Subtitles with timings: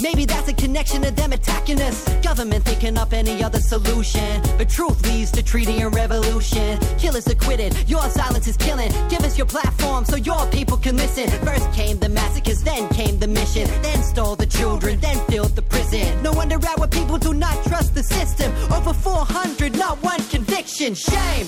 [0.00, 1.96] Maybe that's a connection to them attacking us.
[2.22, 4.28] Government thinking up any other solution.
[4.58, 6.78] But truth leads to treaty and revolution.
[7.02, 8.92] Killers acquitted, your silence is killing.
[9.12, 11.26] Give us your platform so your people can listen.
[11.48, 13.66] First came the massacres, then came the mission.
[13.86, 16.22] Then stole the children, then filled the prison.
[16.22, 18.48] No wonder our people do not trust the system.
[18.76, 20.94] Over 400, not one conviction.
[20.94, 21.46] Shame.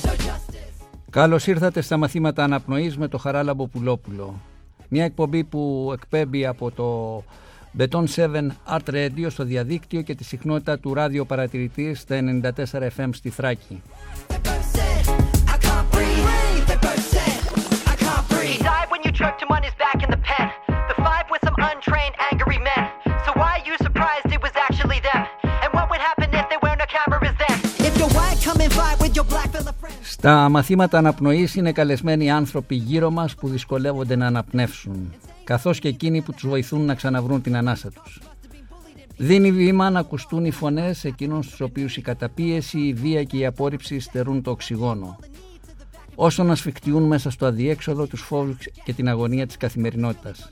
[1.10, 4.40] Καλώς ήρθατε στα μαθήματα αναπνοής με το Χαράλαμπο Πουλόπουλο.
[4.88, 7.22] Μια εκπομπή που εκπέμπει από το
[7.77, 12.51] Beton 7 Art Radio στο διαδίκτυο και τη συχνότητα του ράδιο παρατηρητή στα 94
[12.97, 13.81] FM στη Θράκη.
[30.01, 35.13] Στα μαθήματα αναπνοής είναι καλεσμένοι άνθρωποι γύρω μας που δυσκολεύονται να αναπνεύσουν,
[35.47, 38.21] καθώς και εκείνοι που τους βοηθούν να ξαναβρούν την ανάσα τους.
[39.17, 43.45] Δίνει βήμα να ακουστούν οι φωνές εκείνων στους οποίους η καταπίεση, η βία και η
[43.45, 45.19] απόρριψη στερούν το οξυγόνο.
[46.15, 50.51] Όσο να σφιχτιούν μέσα στο αδιέξοδο τους φόβους και την αγωνία της καθημερινότητας.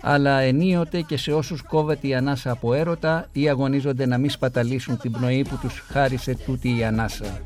[0.00, 4.98] Αλλά ενίοτε και σε όσους κόβεται η ανάσα από έρωτα ή αγωνίζονται να μην σπαταλήσουν
[4.98, 7.40] την πνοή που τους χάρισε τούτη η ανάσα.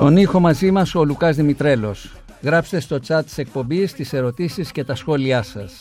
[0.00, 2.12] Στον ήχο μαζί μας ο Λουκάς Δημητρέλος.
[2.42, 5.72] Γράψτε στο chat της εκπομπής τις ερωτήσεις και τα σχόλιά σας.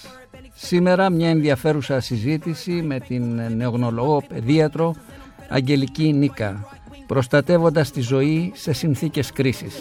[0.55, 4.95] Σήμερα μια ενδιαφέρουσα συζήτηση με την νεογνωλογό παιδίατρο
[5.49, 6.67] Αγγελική Νίκα,
[7.07, 9.73] προστατεύοντας τη ζωή σε συνθήκες κρίσης.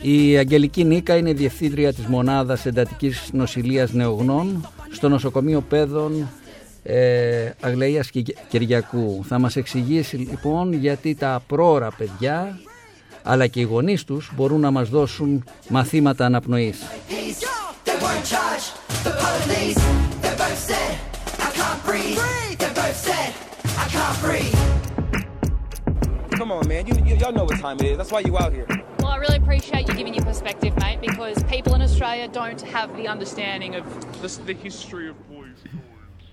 [0.00, 6.28] Η Αγγελική Νίκα είναι διευθύντρια της μονάδας εντατικής νοσηλείας νεογνών στο νοσοκομείο Πέδων
[6.82, 8.10] ε, Αγλαίας
[8.48, 9.24] Κυριακού.
[9.28, 12.58] Θα μας εξηγήσει λοιπόν γιατί τα πρόωρα παιδιά
[13.22, 16.78] αλλά και οι γονείς τους μπορούν να μας δώσουν μαθήματα αναπνοής.
[26.38, 26.86] Come on, man.
[26.88, 27.96] You, you, y'all know what time it is.
[27.96, 28.66] That's why you out here.
[28.98, 32.88] Well, I really appreciate you giving your perspective, mate, because people in Australia don't have
[32.98, 33.84] the understanding of
[34.22, 35.58] the, the history of boys.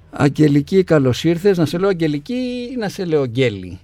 [0.10, 1.58] Αγγελική, καλώς ήρθες.
[1.58, 3.80] Να σε λέω Αγγελική ή να σε λέω Γκέλη.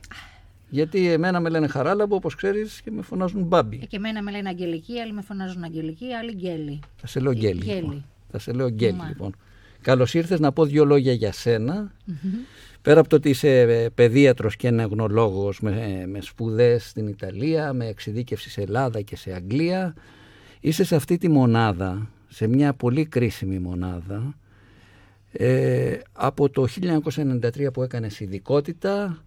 [0.70, 3.80] Γιατί εμένα με λένε Χαράλαμπο, όπως ξέρεις, και με φωνάζουν Μπάμπι.
[3.84, 6.80] Ε, και εμένα με λένε Αγγελική, άλλοι με φωνάζουν Αγγελική, άλλοι Γκέλη.
[6.96, 7.64] Θα σε λέω Γκέλη.
[7.64, 8.06] Λοιπόν.
[8.32, 9.36] Θα σε λέω Γκέλη, λοιπόν.
[9.82, 11.92] Καλώς ήρθες να πω δύο λόγια για σένα.
[12.08, 12.57] Mm-hmm.
[12.88, 17.88] Πέρα από το ότι είσαι ε, παιδίατρος και νεογνολόγος με, με σπουδές στην Ιταλία, με
[17.88, 19.94] εξειδίκευση σε Ελλάδα και σε Αγγλία,
[20.60, 24.38] είσαι σε αυτή τη μονάδα, σε μια πολύ κρίσιμη μονάδα,
[25.32, 29.24] ε, από το 1993 που έκανες ειδικότητα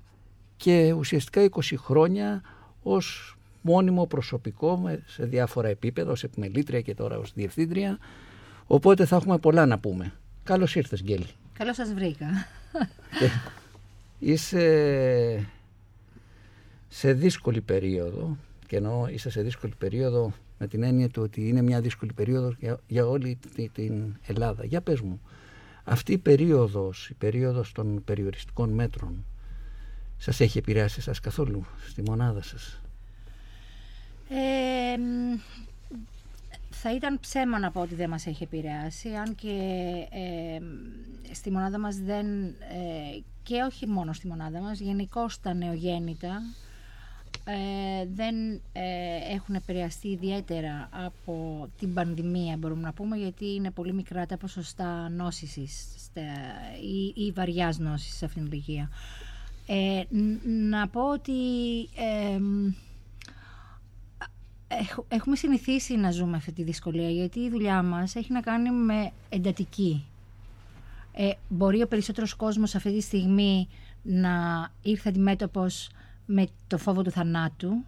[0.56, 2.42] και ουσιαστικά 20 χρόνια
[2.82, 7.98] ως μόνιμο προσωπικό σε διάφορα επίπεδα, ως επιμελήτρια και τώρα ως διευθύντρια.
[8.66, 10.12] Οπότε θα έχουμε πολλά να πούμε.
[10.42, 11.27] Καλώς ήρθες Γκέλη.
[11.60, 12.47] Καλώς σας βρήκα.
[14.18, 15.47] είσαι
[16.89, 18.36] σε δύσκολη περίοδο
[18.66, 22.57] και ενώ είσαι σε δύσκολη περίοδο με την έννοια του ότι είναι μια δύσκολη περίοδος
[22.86, 23.39] για, όλη
[23.72, 24.65] την Ελλάδα.
[24.65, 25.21] Για πες μου,
[25.84, 29.24] αυτή η περίοδος, η περίοδος των περιοριστικών μέτρων
[30.16, 32.80] σας έχει επηρεάσει σας καθόλου στη μονάδα σας;
[34.28, 34.97] Ε,
[36.82, 39.48] θα ήταν ψέμα να πω ότι δεν μας έχει επηρεάσει, αν και
[40.10, 40.59] ε,
[41.34, 46.42] στη μονάδα μας δεν, ε, και όχι μόνο στη μονάδα μας, γενικώ τα νεογέννητα
[47.44, 48.34] ε, δεν
[49.30, 55.09] έχουν επηρεαστεί ιδιαίτερα από την πανδημία μπορούμε να πούμε γιατί είναι πολύ μικρά τα ποσοστά
[55.09, 55.86] νόσησης
[56.82, 58.91] ή, ή βαριάς νόσης σε αυτήν την ηλικία.
[60.71, 61.32] να πω ότι
[65.08, 69.12] έχουμε συνηθίσει να ζούμε αυτή τη δυσκολία γιατί η δουλειά μας έχει να κάνει με
[69.28, 70.04] εντατική
[71.12, 73.68] Ε, μπορεί ο περισσότερος κόσμος αυτή τη στιγμή
[74.02, 75.90] να ήρθε αντιμέτωπος
[76.26, 77.84] με το φόβο του θανάτου,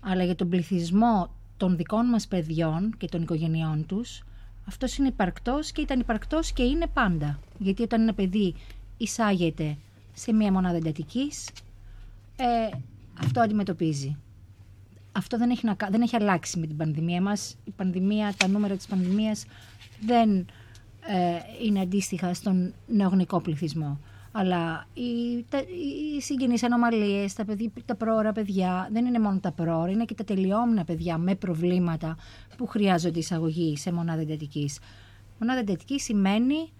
[0.00, 4.22] αλλά για τον πληθυσμό των δικών μας παιδιών και των οικογενειών τους,
[4.64, 7.38] αυτός είναι υπαρκτός και ήταν υπαρκτός και είναι πάντα.
[7.58, 8.54] Γιατί όταν ένα παιδί
[8.96, 9.76] εισάγεται
[10.14, 11.48] σε μία μονάδα εντατικής,
[12.36, 12.76] ε,
[13.20, 14.16] αυτό αντιμετωπίζει.
[15.16, 17.56] Αυτό δεν έχει, να, δεν έχει αλλάξει με την πανδημία μας.
[17.64, 19.44] Η πανδημία, τα νούμερα της πανδημίας
[20.00, 20.30] δεν
[21.06, 24.00] ε, είναι αντίστοιχα στον νεογνικό πληθυσμό.
[24.32, 29.52] Αλλά οι, τα, οι συγγενείς ανομαλίες, τα, παιδί, τα πρόωρα παιδιά, δεν είναι μόνο τα
[29.52, 32.16] πρόωρα, είναι και τα τελειόμενα παιδιά με προβλήματα
[32.56, 34.78] που χρειάζονται εισαγωγή σε μονάδα εντατικής.
[35.38, 36.72] Μονάδα εντατικής σημαίνει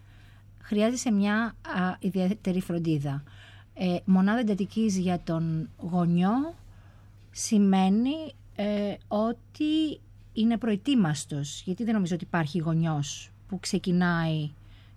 [0.58, 3.22] χρειάζεσαι μια α, ιδιαίτερη φροντίδα.
[3.74, 6.54] Ε, μονάδα εντατικής για τον γονιό
[7.36, 10.00] σημαίνει ε, ότι
[10.32, 11.62] είναι προετοίμαστος.
[11.64, 14.50] Γιατί δεν νομίζω ότι υπάρχει γονιός που ξεκινάει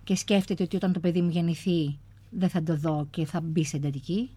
[0.04, 1.98] και σκέφτεται ότι όταν το παιδί μου γεννηθεί
[2.30, 4.30] δεν θα το δω και θα μπει σε εντατική.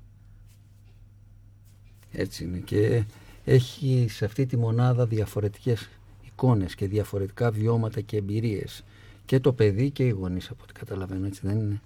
[2.12, 3.04] Έτσι είναι και
[3.46, 5.90] έχει σε αυτή τη μονάδα διαφορετικές
[6.26, 8.84] εικόνες και διαφορετικά βιώματα και εμπειρίες
[9.26, 11.82] και το παιδί και οι γονείς από ό,τι καταλαβαίνω έτσι δεν είναι.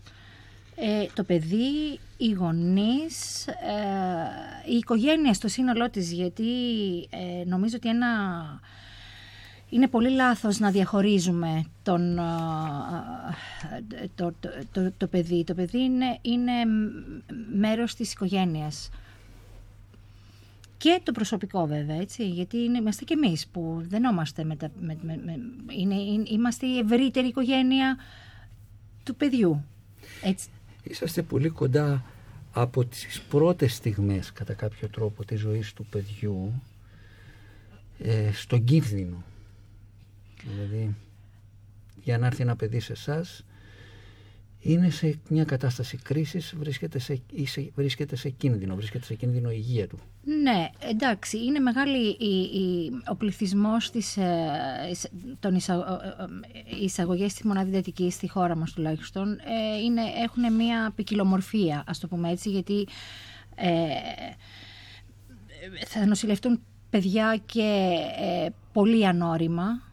[0.80, 6.44] Ε, το παιδί, οι γονείς, ε, η οικογένεια στο σύνολό της γιατί
[7.10, 8.08] ε, νομίζω ότι ένα
[9.70, 12.16] είναι πολύ λάθος να διαχωρίζουμε τον,
[14.16, 15.44] το, το, το, το, παιδί.
[15.44, 16.52] Το παιδί είναι, είναι
[17.54, 18.90] μέρος της οικογένειας.
[20.78, 24.72] Και το προσωπικό βέβαια, έτσι, γιατί είναι, είμαστε και εμείς που δεν είμαστε με τα,
[24.80, 25.40] με, με,
[25.78, 27.98] είναι, είμαστε η ευρύτερη οικογένεια
[29.04, 29.64] του παιδιού.
[30.24, 30.48] Έτσι.
[30.90, 32.06] Είσαστε πολύ κοντά
[32.52, 36.62] από τις πρώτες στιγμές κατά κάποιο τρόπο της ζωής του παιδιού
[38.00, 39.24] ε, στον κίνδυνο.
[40.44, 40.96] Δηλαδή,
[42.04, 43.46] για να έρθει ένα παιδί σε εσάς,
[44.68, 47.22] είναι σε μια κατάσταση κρίσης, βρίσκεται σε,
[47.76, 50.00] βρίσκεται σε κίνδυνο, βρίσκεται σε κίνδυνο η υγεία του.
[50.42, 54.92] Ναι, εντάξει, είναι μεγάλη η, ο πληθυσμός της, ε,
[55.40, 60.92] των εισαγωγέ ε, ε, εισαγωγές της μοναδιδετικής στη χώρα μας τουλάχιστον ε, είναι, έχουν μια
[60.96, 62.88] ποικιλομορφία, ας το πούμε έτσι, γιατί
[63.56, 63.86] ε,
[65.86, 67.98] θα νοσηλευτούν παιδιά και
[68.74, 69.87] πολύ ανώριμα,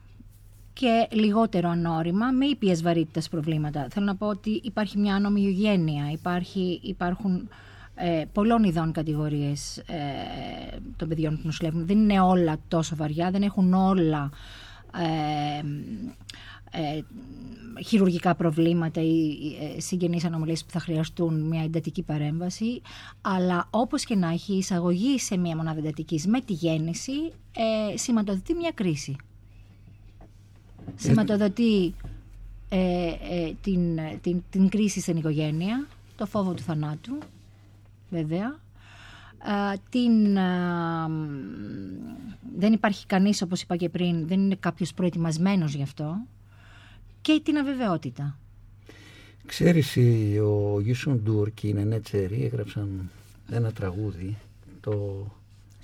[0.74, 3.86] και λιγότερο ανώριμα με ήπιες βαρύτητας προβλήματα.
[3.90, 7.48] Θέλω να πω ότι υπάρχει μια ανομοιογένεια, υπάρχει, υπάρχουν
[7.94, 9.92] ε, πολλών ειδών κατηγορίες ε,
[10.96, 11.86] των παιδιών που νοσηλεύουν.
[11.86, 14.30] Δεν είναι όλα τόσο βαριά, δεν έχουν όλα
[14.96, 15.62] ε,
[16.76, 17.00] ε,
[17.84, 19.36] χειρουργικά προβλήματα ή
[19.76, 22.80] ε, συγγενείς ανομαλίες που θα χρειαστούν μια εντατική παρέμβαση
[23.20, 27.12] αλλά όπως και να έχει εισαγωγή σε μια μονάδα εντατικής με τη γέννηση
[27.92, 29.16] ε, σηματοδοτεί μια κρίση
[30.96, 31.94] σηματοδοτεί
[32.68, 35.86] ε, ε, την, την, την κρίση στην οικογένεια,
[36.16, 37.18] το φόβο του θανάτου,
[38.10, 38.58] βέβαια.
[39.90, 40.34] την,
[42.56, 46.16] δεν υπάρχει κανείς, όπως είπα και πριν, δεν είναι κάποιος προετοιμασμένος γι' αυτό.
[47.20, 48.38] Και την αβεβαιότητα.
[49.46, 49.96] Ξέρεις,
[50.42, 53.10] ο Γιούσον Ντούρ και η Νενέ Τσέρι έγραψαν
[53.50, 54.36] ένα τραγούδι,
[54.80, 55.26] το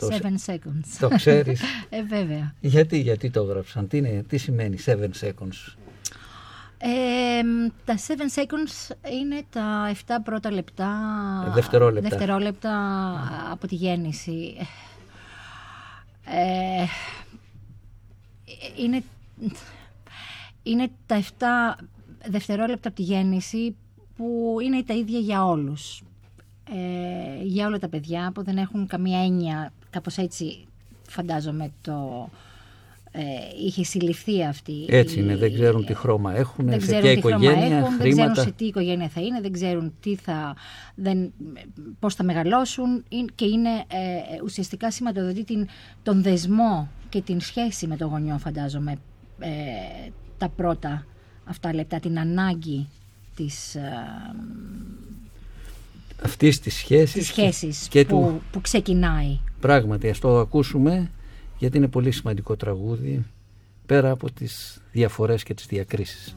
[0.08, 0.96] Seven seconds.
[0.98, 1.62] Το ξέρεις.
[1.88, 2.54] ε, βέβαια.
[2.60, 5.74] Γιατί, γιατί το έγραψαν, τι, είναι, τι σημαίνει seven seconds;
[6.78, 7.42] Ε,
[7.84, 10.90] τα 7 seconds είναι τα 7 πρώτα λεπτά,
[11.48, 12.74] ε, δευτερόλεπτα, δευτερόλεπτα
[13.50, 14.56] από τη γέννηση.
[16.24, 16.84] Ε,
[18.76, 19.02] είναι,
[20.62, 21.22] είναι τα
[21.78, 21.84] 7
[22.28, 23.76] δευτερόλεπτα από τη γέννηση
[24.16, 26.02] που είναι τα ίδια για όλους.
[26.74, 30.66] Ε, για όλα τα παιδιά που δεν έχουν καμία έννοια Κάπως έτσι
[31.08, 32.28] φαντάζομαι το
[33.12, 33.22] ε,
[33.66, 34.84] είχε συλληφθεί αυτή.
[34.88, 38.50] Έτσι είναι, δεν ξέρουν τι χρώμα έχουν, δεν σε ποια οικογένεια, έχουν, Δεν ξέρουν σε
[38.50, 40.56] τι οικογένεια θα είναι, δεν ξέρουν τι θα,
[40.94, 41.32] δεν,
[41.98, 43.04] πώς θα μεγαλώσουν
[43.34, 45.68] και είναι ε, ουσιαστικά σηματοδοτεί την,
[46.02, 48.96] τον δεσμό και την σχέση με τον γονιό φαντάζομαι
[49.38, 49.50] ε,
[50.38, 51.06] τα πρώτα
[51.44, 52.88] αυτά λεπτά, την ανάγκη
[53.34, 53.74] της...
[53.74, 53.80] Ε,
[56.22, 58.42] αυτής της σχέσης, σχέσης και που, του...
[58.50, 59.38] που ξεκινάει.
[59.60, 61.10] Πράγματι, ας το ακούσουμε
[61.58, 63.24] γιατί είναι πολύ σημαντικό τραγούδι
[63.86, 66.36] πέρα από τις διαφορές και τις διακρίσεις.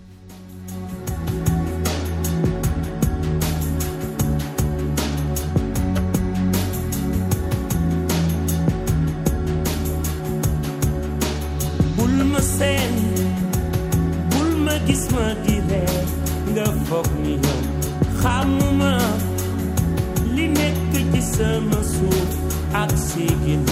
[21.34, 22.43] sama suuf
[22.82, 23.64] ak sigil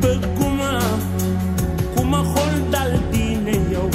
[0.00, 0.72] bëgguma
[1.94, 3.88] ku ma xool dal diine yow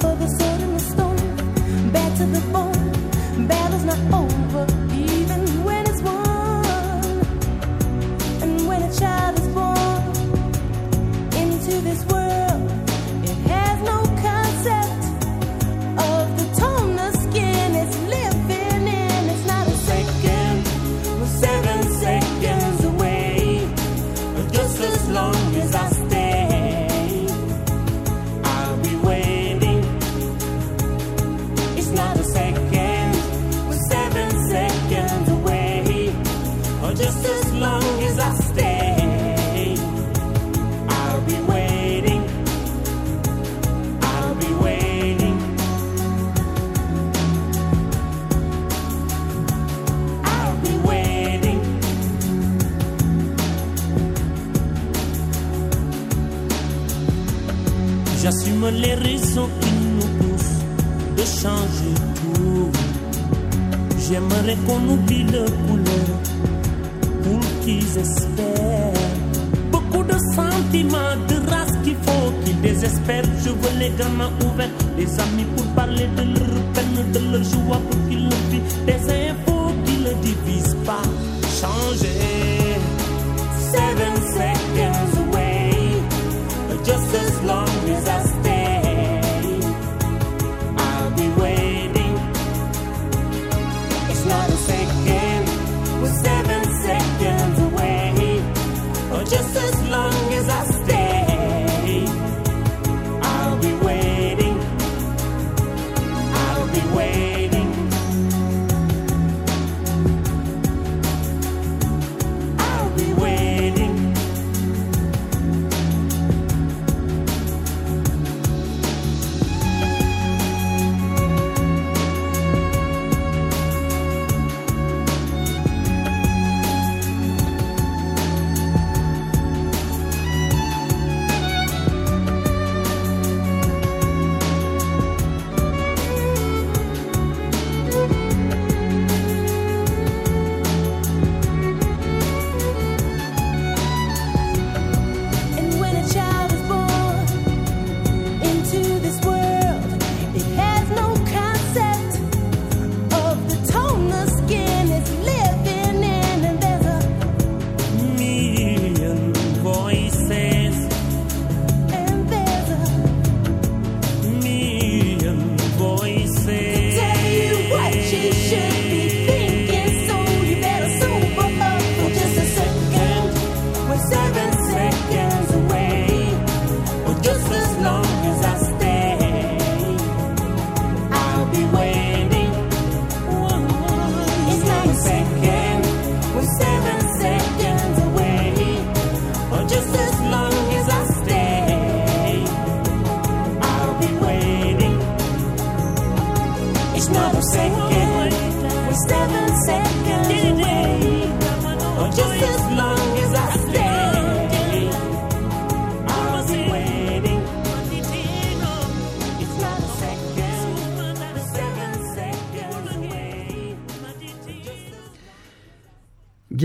[0.00, 1.16] for the sword and the stone,
[2.16, 3.46] to the bone.
[3.48, 4.85] Battle's not over.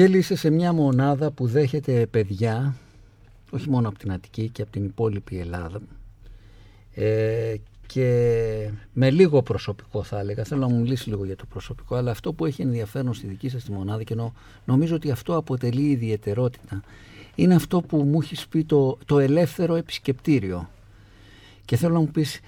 [0.01, 2.75] Γέλη σε μια μονάδα που δέχεται παιδιά,
[3.49, 5.81] όχι μόνο από την Αττική και από την υπόλοιπη Ελλάδα
[6.93, 7.55] ε,
[7.85, 12.11] και με λίγο προσωπικό θα έλεγα, θέλω να μου μιλήσει λίγο για το προσωπικό, αλλά
[12.11, 14.15] αυτό που έχει ενδιαφέρον στη δική σας τη μονάδα και
[14.65, 16.83] νομίζω ότι αυτό αποτελεί ιδιαιτερότητα,
[17.35, 20.69] είναι αυτό που μου έχει πει το, το ελεύθερο επισκεπτήριο.
[21.65, 22.39] Και θέλω να μου πεις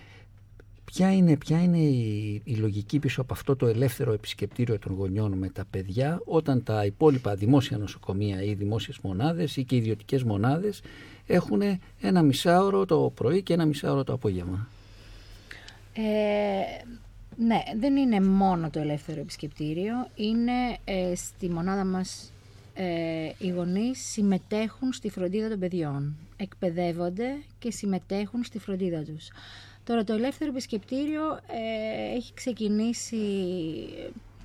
[0.96, 5.34] Ποια είναι, ποια είναι η, η, λογική πίσω από αυτό το ελεύθερο επισκεπτήριο των γονιών
[5.34, 10.82] με τα παιδιά όταν τα υπόλοιπα δημόσια νοσοκομεία ή δημόσιες μονάδες ή και ιδιωτικές μονάδες
[11.28, 11.62] έχουν
[12.02, 14.68] ένα μισάωρο το πρωί και ένα μισάωρο το απόγευμα;
[15.94, 16.02] Ε,
[17.38, 19.94] ναι, δεν είναι μόνο το ελεύθερο επισκεπτήριο.
[20.16, 22.32] Είναι ε, στη μονάδα μας
[22.74, 26.16] ε, οι γονείς συμμετέχουν στη φροντίδα των παιδιών.
[26.38, 27.28] Εκπαιδεύονται
[27.60, 29.30] και συμμετέχουν στη φροντίδα τους.
[29.84, 33.18] Τώρα το ελεύθερο επισκεπτήριο ε, έχει ξεκινήσει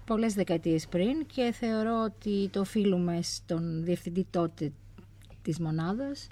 [0.05, 4.73] πολλές δεκαετίες πριν και θεωρώ ότι το οφείλουμε στον διευθυντή τότε
[5.43, 6.27] της μονάδας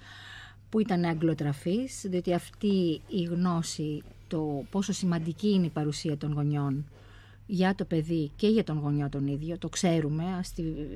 [0.68, 6.84] που ήταν αγγλοτραφής, διότι αυτή η γνώση, το πόσο σημαντική είναι η παρουσία των γονιών
[7.46, 10.24] για το παιδί και για τον γονιό τον ίδιο, το ξέρουμε,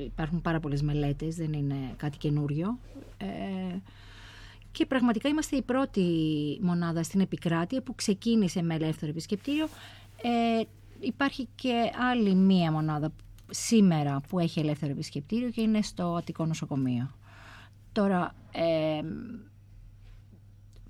[0.05, 2.79] υπάρχουν πάρα πολλές μελέτες, δεν είναι κάτι καινούριο.
[3.17, 3.76] Ε,
[4.72, 6.04] και πραγματικά είμαστε η πρώτη
[6.62, 9.68] μονάδα στην επικράτεια που ξεκίνησε με ελεύθερο επισκεπτήριο.
[10.22, 10.62] Ε,
[11.00, 13.12] υπάρχει και άλλη μία μονάδα
[13.50, 17.10] σήμερα που έχει ελεύθερο επισκεπτήριο και είναι στο Αττικό Νοσοκομείο.
[17.92, 19.00] Τώρα, ε,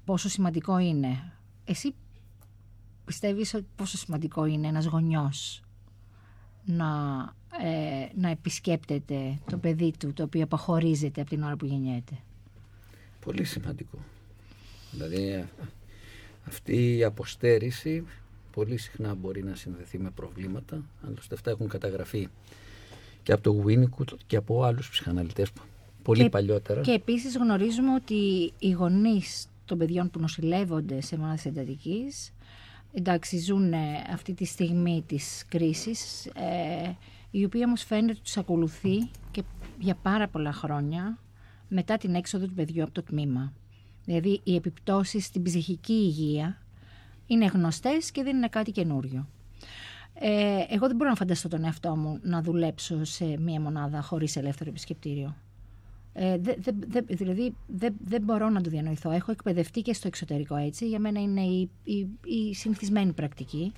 [0.05, 1.33] πόσο σημαντικό είναι;
[1.65, 1.95] Εσύ
[3.05, 5.63] πιστεύεις πόσο σημαντικό είναι ένας γονιός
[6.65, 6.87] να,
[7.63, 12.19] ε, να επισκέπτεται το παιδί του το οποίο αποχωρίζεται από την ώρα που γεννιέται;
[13.25, 13.99] Πολύ σημαντικό.
[14.93, 15.49] Δηλαδή
[16.47, 18.05] αυτή η αποστέρηση
[18.53, 20.85] πολύ συχνά μπορεί να συνδεθεί με προβλήματα.
[21.07, 22.29] Άλλωστε αυτά έχουν καταγραφεί
[23.23, 25.51] και από το Winnicott και από άλλους ψυχαναλυτές
[26.03, 26.81] πολύ παλιότερα.
[26.81, 32.33] Και επίσης γνωρίζουμε ότι οι γονείς των παιδιών που νοσηλεύονται σε μονάδες εντατικής
[32.93, 33.73] εντάξει ζουν
[34.13, 36.97] αυτή τη στιγμή της κρίσης ε,
[37.31, 39.43] η οποία όμως φαίνεται ότι τους ακολουθεί και
[39.79, 41.19] για πάρα πολλά χρόνια
[41.71, 43.53] μετά την έξοδο του παιδιού από το τμήμα.
[44.05, 46.63] Δηλαδή οι επιπτώσεις στην ψυχική υγεία
[47.27, 49.29] είναι γνωστές και δεν είναι κάτι καινούριο.
[50.15, 54.37] Ε, εγώ δεν μπορώ να φανταστώ τον εαυτό μου να δουλέψω σε μία μονάδα χωρίς
[54.37, 55.37] ελεύθερο επισκεπτήριο.
[56.13, 56.55] Ε, δε,
[56.89, 59.11] δε, δηλαδή δεν δε μπορώ να το διανοηθώ.
[59.11, 60.89] Έχω εκπαιδευτεί και στο εξωτερικό έτσι.
[60.89, 63.73] Για μένα είναι η, η, η συνηθισμένη πρακτική.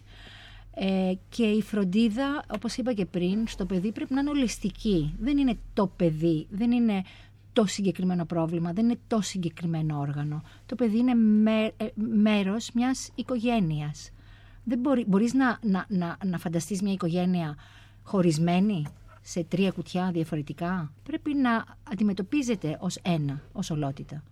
[0.74, 5.14] Ε, και η φροντίδα, όπως είπα και πριν, στο παιδί πρέπει να είναι ολιστική.
[5.20, 7.02] Δεν είναι το παιδί, δεν είναι
[7.52, 10.42] το συγκεκριμένο πρόβλημα, δεν είναι το συγκεκριμένο όργανο.
[10.66, 14.10] Το παιδί είναι με, ε, μέρος μιας οικογένειας.
[14.64, 17.56] Δεν μπορεί, μπορείς να, να, να, να φανταστείς μια οικογένεια
[18.02, 18.86] χωρισμένη
[19.22, 24.22] σε τρία κουτιά διαφορετικά; Πρέπει να αντιμετωπίζεται ως ένα, ως ολότητα.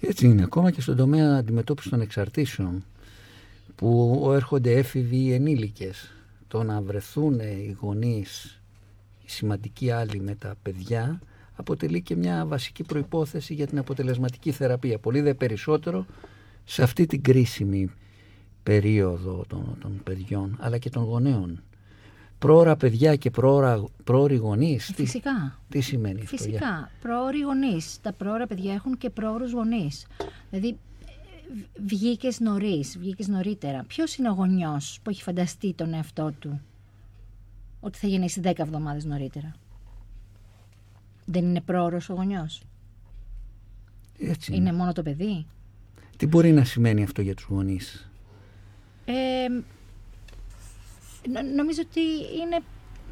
[0.00, 0.42] Έτσι είναι.
[0.42, 2.84] Ακόμα και στον τομέα αντιμετώπισης των εξαρτήσεων
[3.74, 6.12] που έρχονται έφηβοι ή ενήλικες.
[6.48, 8.60] Το να βρεθούν οι γονείς,
[9.24, 11.20] οι σημαντικοί άλλοι με τα παιδιά
[11.60, 14.98] αποτελεί και μια βασική προϋπόθεση για την αποτελεσματική θεραπεία.
[14.98, 16.06] Πολύ δε περισσότερο
[16.64, 17.90] σε αυτή την κρίσιμη
[18.62, 21.62] περίοδο των, των παιδιών αλλά και των γονέων.
[22.38, 24.92] Πρόωρα παιδιά και πρόωρα, πρόωροι γονείς.
[24.94, 25.58] Φυσικά.
[25.68, 26.36] Τι, τι σημαίνει αυτό.
[26.36, 26.90] Φυσικά.
[27.00, 27.98] Πρόωροι γονείς.
[28.02, 30.06] Τα πρόωρα παιδιά έχουν και πρόωρους γονείς.
[30.50, 30.78] Δηλαδή,
[31.86, 33.84] βγήκες νωρίς, βγήκες νωρίτερα.
[33.84, 36.60] Ποιος είναι ο γονιός που έχει φανταστεί τον εαυτό του
[37.80, 39.54] ότι θα γεννήσει 10 εβδομάδες νωρίτερα;
[41.30, 42.62] Δεν είναι πρόωρος ο γονιός.
[44.18, 44.60] Έτσι είναι.
[44.60, 45.46] είναι μόνο το παιδί.
[46.16, 48.10] Τι μπορεί να σημαίνει αυτό για τους γονείς;
[49.04, 49.46] Ε,
[51.54, 52.00] νομίζω ότι
[52.40, 52.62] είναι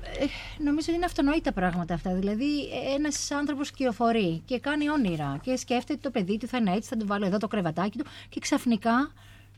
[0.02, 0.24] ε,
[0.62, 2.14] νομίζω ότι είναι αυτονόητα πράγματα αυτά.
[2.14, 6.88] Δηλαδή, ένας άνθρωπος κυοφορεί και κάνει όνειρα και σκέφτεται το παιδί του θα είναι έτσι,
[6.88, 9.12] θα του βάλω εδώ το κρεβατάκι του και ξαφνικά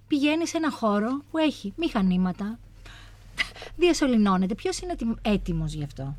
[0.09, 2.59] πηγαίνει σε ένα χώρο που έχει μηχανήματα,
[3.77, 4.55] διασωληνώνεται.
[4.55, 6.16] Ποιος είναι έτοιμος γι' αυτό;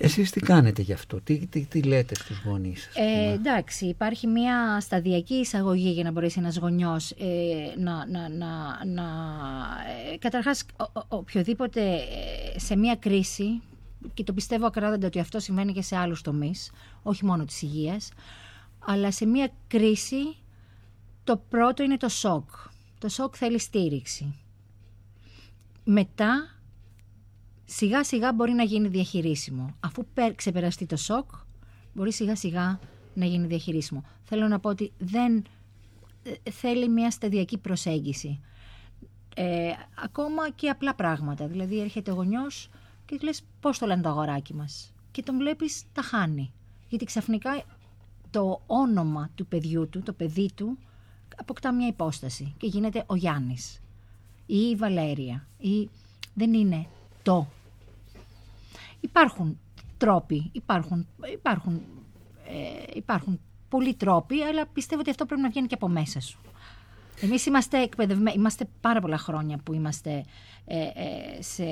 [0.00, 2.94] Εσείς τι κάνετε γι' αυτό, τι, τι, τι λέτε στους γονείς σας.
[2.96, 8.06] Ε, εντάξει, υπάρχει μια σταδιακή εισαγωγή για να μπορέσει ένας γονιός ε, να...
[8.06, 9.04] να, να, να
[10.12, 13.62] ε, καταρχάς, ο, οποιοδήποτε ε, σε μια κρίση,
[14.14, 16.70] και το πιστεύω ακράδαντα ότι αυτό συμβαίνει και σε άλλους τομείς,
[17.02, 18.10] όχι μόνο της υγείας,
[18.78, 20.36] αλλά σε μια κρίση
[21.24, 22.50] το πρώτο είναι το σοκ.
[22.98, 24.34] Το σοκ θέλει στήριξη.
[25.84, 26.57] Μετά
[27.70, 29.74] σιγά σιγά μπορεί να γίνει διαχειρίσιμο.
[29.80, 31.30] Αφού ξεπεραστεί το σοκ,
[31.92, 32.80] μπορεί σιγά σιγά
[33.14, 34.04] να γίνει διαχειρίσιμο.
[34.22, 35.44] Θέλω να πω ότι δεν
[36.22, 38.40] ε, θέλει μια σταδιακή προσέγγιση.
[39.34, 39.70] Ε,
[40.04, 41.46] ακόμα και απλά πράγματα.
[41.46, 42.70] Δηλαδή έρχεται ο γονιός
[43.04, 46.52] και του λες πώς το λένε το αγοράκι μας; Και τον βλέπεις τα χάνει.
[46.88, 47.62] Γιατί ξαφνικά
[48.30, 50.78] το όνομα του παιδιού του, το παιδί του,
[51.36, 53.80] αποκτά μια υπόσταση και γίνεται ο Γιάννης
[54.46, 55.88] ή η Βαλέρια ή
[56.34, 56.86] δεν είναι
[57.22, 57.46] το
[59.00, 59.58] Υπάρχουν
[59.96, 61.82] τρόποι, υπάρχουν, υπάρχουν,
[62.48, 66.38] ε, υπάρχουν πολλοί τρόποι, αλλά πιστεύω ότι αυτό πρέπει να βγαίνει και από μέσα σου.
[67.20, 70.24] Εμείς είμαστε εκπαιδευμένοι, είμαστε πάρα πολλά χρόνια που είμαστε
[70.64, 71.64] ε, ε, σε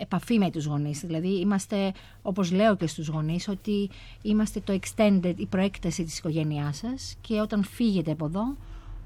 [0.00, 1.00] επαφή με τους γονείς.
[1.00, 3.90] Δηλαδή είμαστε, όπως λέω και στους γονείς, ότι
[4.22, 8.56] είμαστε το extended, η προέκταση της οικογένειάς σας και όταν φύγετε από εδώ,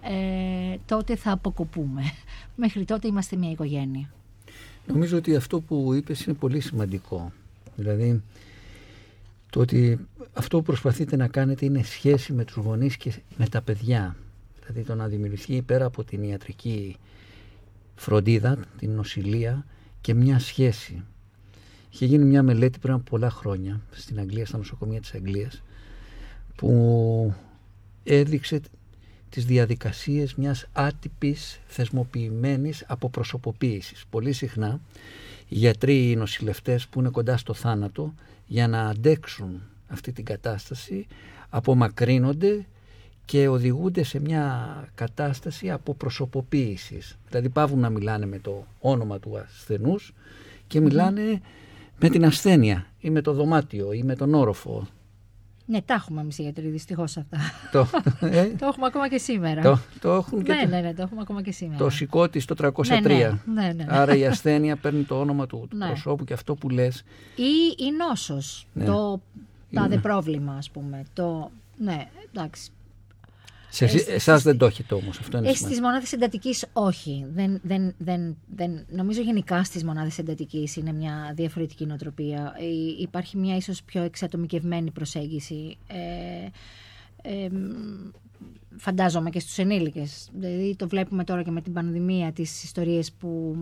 [0.02, 2.02] ε, τότε θα αποκοπούμε.
[2.62, 4.10] Μέχρι τότε είμαστε μια οικογένεια.
[4.86, 7.32] Νομίζω ότι αυτό που είπες είναι πολύ σημαντικό.
[7.76, 8.22] Δηλαδή,
[9.50, 9.98] το ότι
[10.32, 14.16] αυτό που προσπαθείτε να κάνετε είναι σχέση με τους γονείς και με τα παιδιά.
[14.60, 16.96] Δηλαδή το να δημιουργηθεί πέρα από την ιατρική
[17.94, 19.66] φροντίδα, την νοσηλεία
[20.00, 21.02] και μια σχέση.
[21.90, 25.62] Είχε γίνει μια μελέτη πριν από πολλά χρόνια στην Αγγλία, στα νοσοκομεία της Αγγλίας
[26.56, 27.34] που
[28.04, 28.60] έδειξε
[29.28, 34.04] τις διαδικασίες μιας άτυπης θεσμοποιημένης αποπροσωποποίησης.
[34.10, 34.80] Πολύ συχνά
[35.52, 38.14] οι γιατροί οι νοσηλευτές που είναι κοντά στο θάνατο
[38.46, 41.06] για να αντέξουν αυτή την κατάσταση
[41.48, 42.66] απομακρύνονται
[43.24, 47.18] και οδηγούνται σε μια κατάσταση αποπροσωποποίησης.
[47.28, 50.14] Δηλαδή πάβουν να μιλάνε με το όνομα του ασθενούς
[50.66, 51.40] και μιλάνε
[51.98, 54.86] με την ασθένεια ή με το δωμάτιο ή με τον όροφο.
[55.66, 57.38] Ναι, τα έχουμε εμείς οι γιατροί, δυστυχώς αυτά.
[57.72, 57.86] Το,
[58.26, 59.62] ε, το έχουμε ακόμα και σήμερα.
[59.62, 61.78] το, το έχουν και ναι, το, ναι, ναι, το έχουμε ακόμα και σήμερα.
[61.78, 62.82] το σηκώτη στο 303.
[62.86, 63.84] Ναι, ναι, ναι, ναι.
[63.88, 65.86] Άρα η ασθένεια παίρνει το όνομα του, του Ναι.
[65.86, 67.02] προσώπου και αυτό που λες
[67.36, 68.84] Ή η νόσος, Ναι.
[68.84, 69.20] το
[69.74, 71.02] τάδε πρόβλημα, ας πούμε.
[71.12, 72.70] Το, ναι, εντάξει.
[73.74, 75.68] Σε, Ε, εσάς δεν το έχετε όμως, αυτό είναι Ε, σημαντικό.
[75.68, 77.26] στις μονάδες εντατικής όχι.
[77.32, 82.54] Δεν, δεν, δεν, δεν, νομίζω γενικά στις μονάδες εντατικής είναι μια διαφορετική νοοτροπία.
[82.58, 82.64] Ε,
[83.02, 85.76] υπάρχει μια ίσως πιο εξατομικευμένη προσέγγιση.
[85.86, 86.48] Ε,
[87.22, 88.10] ε, μ,
[88.76, 90.28] φαντάζομαι και στους ενήλικες.
[90.32, 93.56] Δηλαδή το βλέπουμε τώρα και με την πανδημία τις ιστορίες που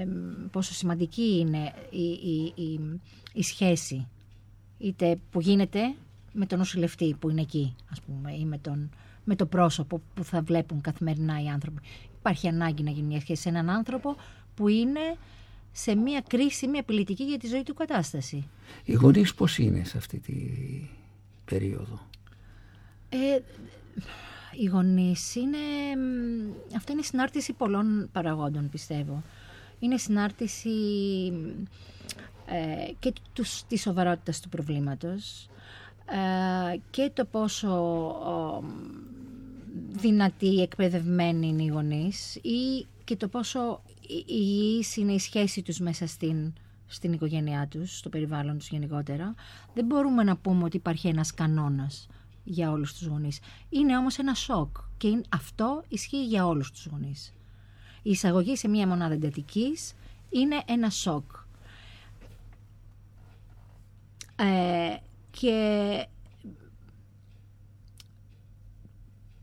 [0.00, 0.06] ε,
[0.50, 3.00] πόσο σημαντική είναι η, η, η,
[3.32, 4.06] η σχέση
[4.78, 5.80] είτε που γίνεται
[6.32, 8.90] με τον νοσηλευτή που είναι εκεί ας πούμε ή με, τον,
[9.28, 11.80] με το πρόσωπο που θα βλέπουν καθημερινά οι άνθρωποι.
[12.18, 14.16] Υπάρχει ανάγκη να γίνει μια σχέση σε έναν άνθρωπο
[14.54, 15.16] που είναι
[15.72, 18.48] σε μια κρίσιμη απειλητική για τη ζωή του κατάσταση.
[18.84, 20.34] Οι γονείς πώς είναι σε αυτή τη
[21.44, 22.00] περίοδο;
[23.08, 23.38] Ε,
[24.60, 25.58] οι γονείς είναι...
[25.96, 29.22] μ, Αυτό είναι συνάρτηση πολλών παραγόντων, πιστεύω.
[29.78, 30.70] Είναι συνάρτηση
[32.46, 35.48] ε, και τους, της σοβαρότητας του προβλήματος
[36.10, 37.68] ε, και το πόσο
[38.08, 38.62] ο,
[39.90, 45.78] δυνατοί, εκπαιδευμένοι είναι οι γονείς ή και το πόσο ι- υγιής είναι η σχέση τους
[45.78, 46.52] μέσα στην,
[46.86, 49.34] στην οικογένειά τους, στο περιβάλλον τους γενικότερα.
[49.74, 52.06] Δεν μπορούμε να πούμε ότι υπάρχει ένας κανόνας
[52.44, 53.38] για όλους τους γονείς.
[53.68, 57.32] Είναι όμως ένα σοκ και είναι- αυτό ισχύει για όλους τους γονείς.
[58.02, 59.92] Η εισαγωγή σε μία μονάδα εντατικής
[60.30, 61.30] είναι ένα σοκ.
[64.36, 64.96] Ε,
[65.30, 66.06] και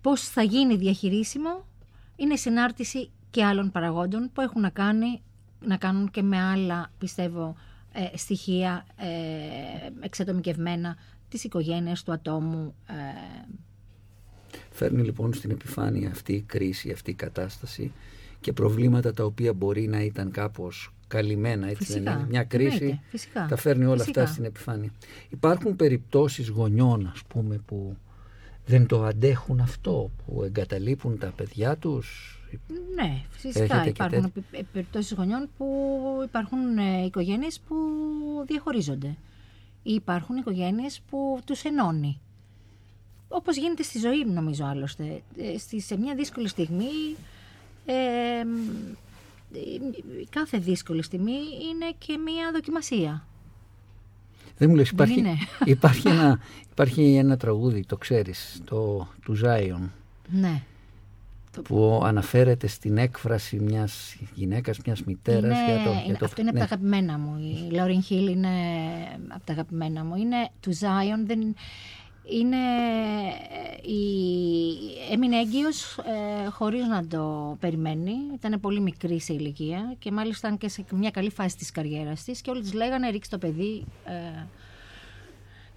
[0.06, 1.66] πώς θα γίνει διαχειρίσιμο
[2.16, 5.22] είναι συνάρτηση και άλλων παραγόντων που έχουν να, κάνει,
[5.66, 7.56] να κάνουν και με άλλα, πιστεύω,
[7.94, 9.06] ε, στοιχεία ε,
[10.00, 10.98] εξατομικευμένα
[11.30, 12.76] της οικογένειας, του ατόμου.
[12.88, 12.94] Ε,
[14.70, 17.92] Φέρνει λοιπόν στην επιφάνεια αυτή η κρίση, αυτή η κατάσταση
[18.40, 22.12] και προβλήματα τα οποία μπορεί να ήταν κάπως καλυμμένα, έτσι δεν Φυσικά.
[22.12, 23.00] είναι; Μια κρίση Εννοείται.
[23.10, 23.46] Φυσικά.
[23.50, 24.22] τα φέρνει όλα Φυσικά.
[24.22, 24.92] αυτά στην επιφάνεια.
[25.30, 27.98] Υπάρχουν περιπτώσεις γονιών, ας πούμε, που
[28.66, 32.30] δεν το αντέχουν αυτό, που εγκαταλείπουν τα παιδιά τους;
[32.96, 34.44] Ναι, φυσικά Έχετε και υπάρχουν τέτοια.
[34.52, 35.66] επι- περιπτώσεις γονιών που
[36.26, 37.76] υπάρχουν ε, οικογένειες που
[38.48, 39.16] διαχωρίζονται.
[39.84, 42.20] Ή υπάρχουν οικογένειες που τους ενώνει.
[43.28, 45.22] Όπως γίνεται στη ζωή νομίζω άλλωστε.
[45.38, 47.16] Ε, στη- σε μια δύσκολη στιγμή,
[47.86, 47.94] ε,
[48.46, 48.56] μ,
[49.54, 49.60] ε,
[50.30, 51.32] κάθε δύσκολη στιγμή
[51.72, 53.28] είναι και μια δοκιμασία.
[54.58, 55.36] Δεν μου λες, Δεν υπάρχει, είναι.
[55.76, 56.40] υπάρχει, ένα,
[56.72, 59.92] υπάρχει ένα τραγούδι, το ξέρεις, το, του Ζάιον,
[60.28, 60.62] Ναι.
[61.64, 65.44] που αναφέρεται στην έκφραση μιας γυναίκας, μιας μητέρας.
[65.60, 66.66] Είναι- για το, είναι- για το, αυτό είναι από ναι.
[66.66, 67.38] τα αγαπημένα μου.
[67.40, 68.50] Η Lauren Hill είναι
[69.28, 70.16] από τα αγαπημένα μου.
[70.16, 71.26] Είναι του Zion.
[71.26, 71.56] Δεν,
[72.30, 72.58] είναι,
[73.84, 74.02] ε, η,
[75.12, 78.14] έμεινε έγκυος ε, χωρίς να το περιμένει.
[78.34, 82.24] Ήταν πολύ μικρή σε ηλικία και μάλιστα ήταν και σε μια καλή φάση της καριέρας
[82.24, 84.46] της και όλοι της λέγανε ρίξει το παιδί ε,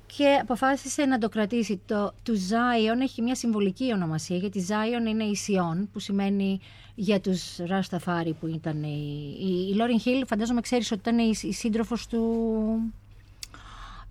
[0.07, 1.81] και αποφάσισε να το κρατήσει.
[1.87, 6.61] Το του Zion έχει μια συμβολική ονομασία γιατί Zion είναι η Σιών που σημαίνει
[6.95, 11.35] για τους Ρασταφάρι που ήταν η, η, η Lauren Hill φαντάζομαι ξέρεις ότι ήταν η,
[11.43, 12.23] η σύντροφος του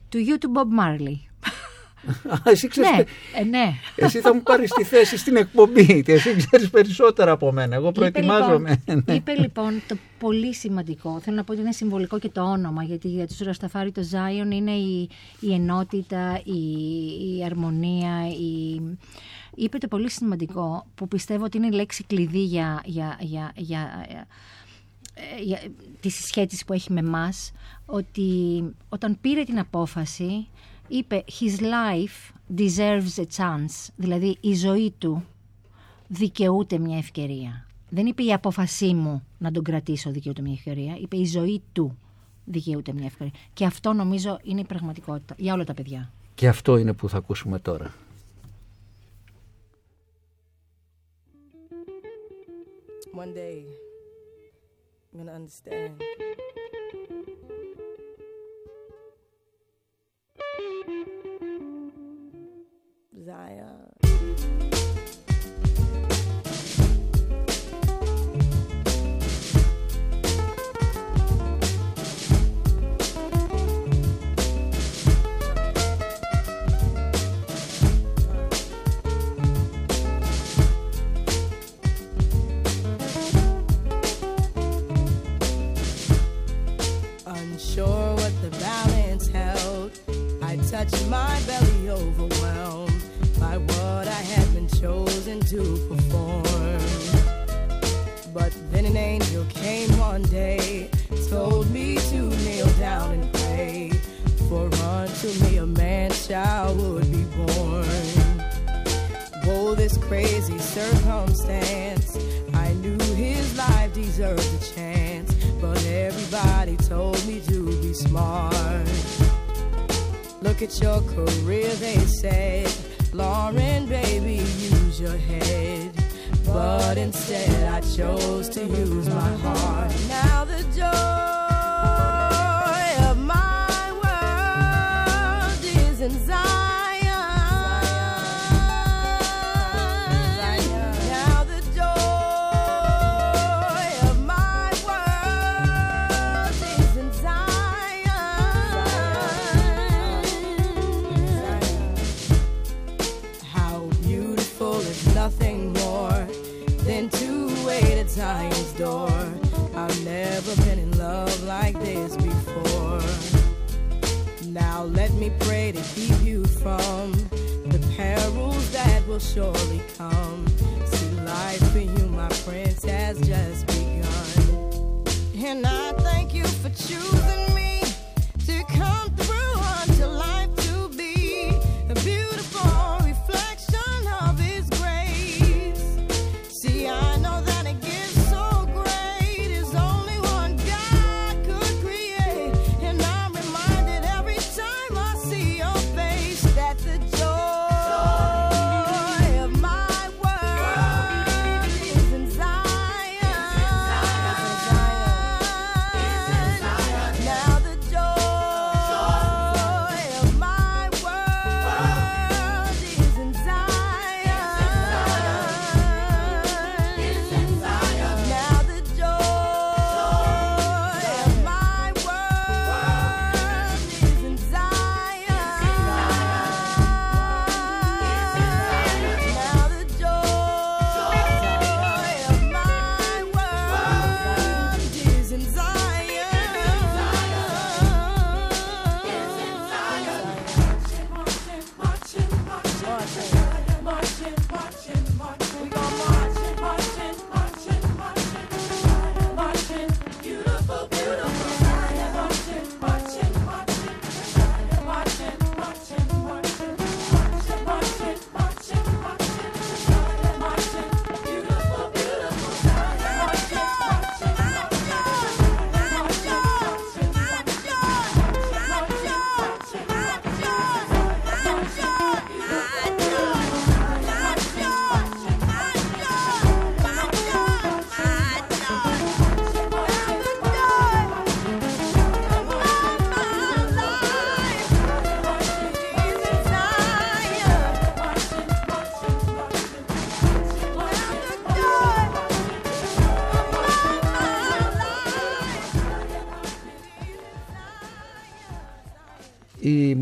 [0.10, 1.27] του γιου του Bob Marley.
[2.28, 3.04] Α, εσύ, ξέρεις, ναι,
[3.40, 3.74] ε, ναι.
[3.96, 6.04] εσύ θα μου πάρεις τη θέση στην εκπομπή.
[6.04, 7.76] και Εσύ ξέρεις περισσότερα από μένα.
[7.76, 8.72] Εγώ προετοιμάζομαι.
[8.72, 9.16] Είπε λοιπόν, Ναι.
[9.16, 13.08] είπε λοιπόν το πολύ σημαντικό, θέλω να πω ότι είναι συμβολικό και το όνομα, γιατί
[13.08, 16.62] για τους Ρασταφάρι το Zion είναι η, η ενότητα, η,
[17.38, 18.82] η αρμονία, η...
[19.56, 24.06] είπε το πολύ σημαντικό που πιστεύω ότι είναι η λέξη κλειδί για, για, για, για,
[25.14, 25.60] ε, για
[26.02, 27.52] τη συσχέτιση που έχει με μας
[27.86, 30.48] ότι όταν πήρε την απόφαση
[30.88, 35.24] είπε «His life deserves a chance», δηλαδή η ζωή του
[36.08, 37.68] δικαιούται μια ευκαιρία.
[37.90, 41.98] Δεν είπε η απόφασή μου να τον κρατήσω δικαιούται μια ευκαιρία, είπε η ζωή του
[42.46, 43.34] δικαιούται μια ευκαιρία.
[43.54, 46.12] Και αυτό νομίζω είναι η πραγματικότητα για όλα τα παιδιά.
[46.36, 47.94] Και αυτό είναι που θα ακούσουμε τώρα.
[53.14, 53.64] One day,
[55.12, 55.92] I'm gonna understand.
[63.12, 63.54] zdaj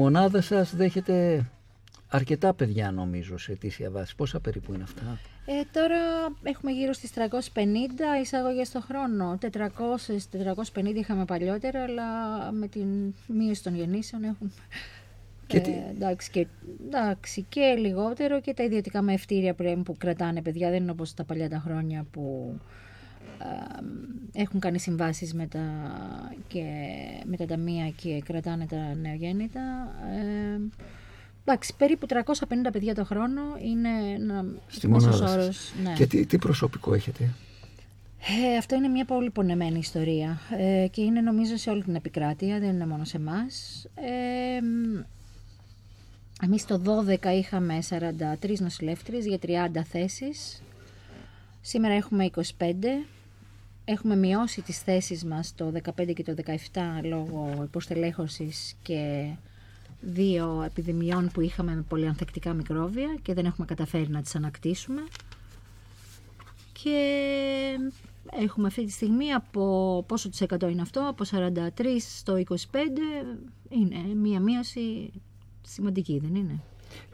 [0.05, 1.45] μονάδα σας δέχεται
[2.07, 4.15] αρκετά παιδιά νομίζω σε αιτήσια βάση.
[4.15, 5.97] Πόσα περίπου είναι αυτά; Ε, τώρα
[6.43, 9.37] έχουμε γύρω στις 350 εισαγωγές το χρόνο.
[9.41, 12.05] 400-450 είχαμε παλιότερα, αλλά
[12.51, 14.51] με την μείωση των γεννήσεων έχουν...
[15.47, 16.47] Και τι- Ε, εντάξει, και,
[16.85, 20.69] εντάξει, και λιγότερο και τα ιδιωτικά με ευτήρια πρέπει που κρατάνε παιδιά.
[20.69, 22.63] Δεν είναι όπως τα παλιά τα χρόνια που ε,
[24.33, 25.61] έχουν κάνει συμβάσεις με τα,
[26.47, 26.63] και,
[27.25, 29.61] με τα ταμεία και κρατάνε τα νεογέννητα.
[30.15, 30.59] Ε,
[31.45, 35.43] εντάξει, περίπου 350 παιδιά το χρόνο είναι ένα Στη μέσος μονάδα σας.
[35.43, 35.93] όρος, ναι.
[35.93, 37.33] Και τι, τι προσωπικό έχετε;
[38.53, 42.59] Ε, αυτό είναι μια πολύ πονεμένη ιστορία ε, και είναι νομίζω σε όλη την επικράτεια,
[42.59, 43.85] δεν είναι μόνο σε εμάς.
[43.95, 45.01] Ε, μ,
[46.43, 46.81] εμείς το
[47.21, 50.63] 12 είχαμε 43 νοσηλεύτριες για 30 θέσεις.
[51.61, 52.41] Σήμερα έχουμε 25.
[53.85, 55.71] Έχουμε μειώσει τις θέσεις μας το
[56.01, 56.33] 15 και το
[56.71, 59.29] 17 λόγω υποστελέχωσης και
[60.01, 65.01] δύο επιδημιών που είχαμε με πολυανθεκτικά μικρόβια και δεν έχουμε καταφέρει να τις ανακτήσουμε
[66.83, 66.99] και
[68.31, 71.85] έχουμε αυτή τη στιγμή από πόσο της εκατό είναι αυτό, από 43
[72.17, 72.55] στο 25
[73.69, 75.11] είναι μια μείωση
[75.61, 76.59] σημαντική δεν είναι;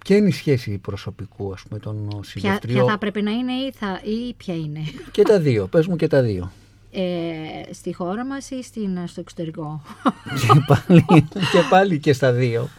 [0.05, 2.77] Ποια είναι η σχέση προσωπικού ας πούμε των Ποια, συλλεκτριών.
[2.77, 4.79] ποια θα έπρεπε να είναι ή, θα, ή ποια είναι;
[5.12, 5.67] Και τα δύο.
[5.67, 6.51] Πες μου και τα δύο.
[6.91, 9.82] Ε, στη χώρα μας ή στην, στο εξωτερικό;
[10.41, 11.06] και, πάλι,
[11.51, 12.69] και πάλι και στα δύο.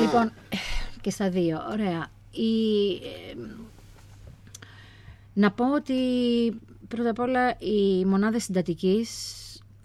[0.00, 0.32] Λοιπόν,
[1.00, 2.06] και στα δύο, ωραία.
[2.30, 3.34] Η, ε,
[5.32, 5.94] να πω ότι
[6.88, 9.10] πρώτα απ' όλα οι μονάδες συντατικής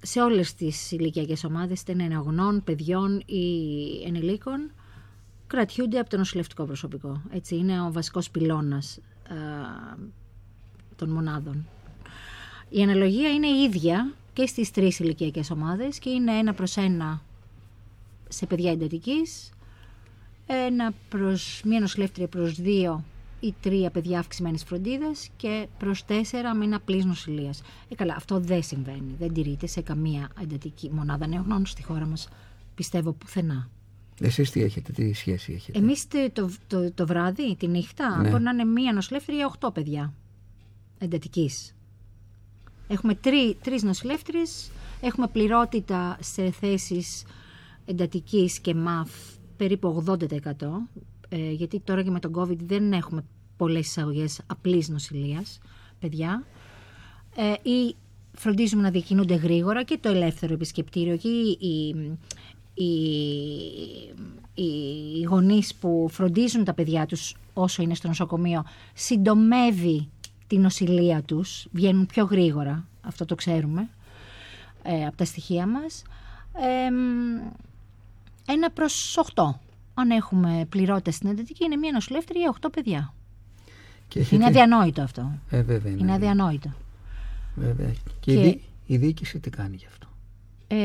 [0.02, 3.46] σε όλες τις ηλικιακές ομάδες, είτε είναι εναγωνών, παιδιών ή
[4.06, 4.72] ενηλίκων,
[5.48, 7.22] κρατιούνται από το νοσηλευτικό προσωπικό.
[7.32, 9.00] Έτσι, είναι ο βασικός πυλώνας
[9.30, 9.34] α,
[10.96, 11.68] των μονάδων.
[12.70, 17.22] Η αναλογία είναι η ίδια και στις τρεις ηλικιακές ομάδες και είναι ένα προς ένα
[18.30, 19.50] σε παιδιά εντατικής,
[20.48, 23.04] ένα προς, μία νοσηλεύτρια προς δύο
[23.40, 27.62] ή τρία παιδιά αυξημένης φροντίδας και προς τέσσερα με απλή νοσηλείας.
[27.90, 29.16] Ε, καλά, αυτό δεν συμβαίνει.
[29.20, 32.28] Δεν τηρείται σε καμία εντατική μονάδα νεογνών στη χώρα μας.
[32.76, 33.70] Πιστεύω πουθενά.
[34.22, 38.30] Εσείς τι έχετε, τι σχέση έχετε; Εμείς το, το, το, βράδυ, τη νύχτα, Ναι.
[38.30, 40.14] μπορεί να είναι μία νοσηλεύτρια οχτώ παιδιά
[40.98, 41.76] εντατικής.
[42.88, 44.72] Έχουμε τρει, τρεις νοσηλεύτριες,
[45.02, 47.24] έχουμε πληρότητα σε θέσεις
[47.86, 49.10] εντατικής και ΜΑΦ
[49.58, 50.90] περίπου 80%,
[51.30, 53.24] ε, γιατί τώρα και με τον COVID δεν έχουμε
[53.58, 55.60] πολλές εισαγωγές απλής νοσηλείας,
[56.00, 56.44] παιδιά,
[57.36, 57.96] ε, ή
[58.34, 61.96] φροντίζουμε να διακινούνται γρήγορα και το ελεύθερο επισκεπτήριο και οι, οι,
[62.74, 62.94] οι,
[65.18, 70.10] οι γονείς που φροντίζουν τα παιδιά τους όσο είναι στο νοσοκομείο συντομεύει
[70.48, 73.90] τη νοσηλεία τους, βγαίνουν πιο γρήγορα, αυτό το ξέρουμε
[74.84, 76.04] ε, από τα στοιχεία μας.
[76.54, 76.86] Ε,
[78.54, 79.44] ένα προς 8.
[79.94, 83.14] Αν έχουμε πληρότητα στην εντατική, είναι μία νοσηλεύτρια για 8 παιδιά.
[84.08, 84.36] Και έχετε...
[84.36, 85.32] Είναι αδιανόητο αυτό.
[85.50, 86.02] Ε, βέβαια είναι.
[86.02, 86.74] Είναι αδιανόητο.
[87.56, 87.90] Βέβαια.
[87.90, 88.62] Και, Και- Η, δι...
[88.86, 90.08] η διοίκηση τι κάνει γι' αυτό;
[90.68, 90.76] Ε,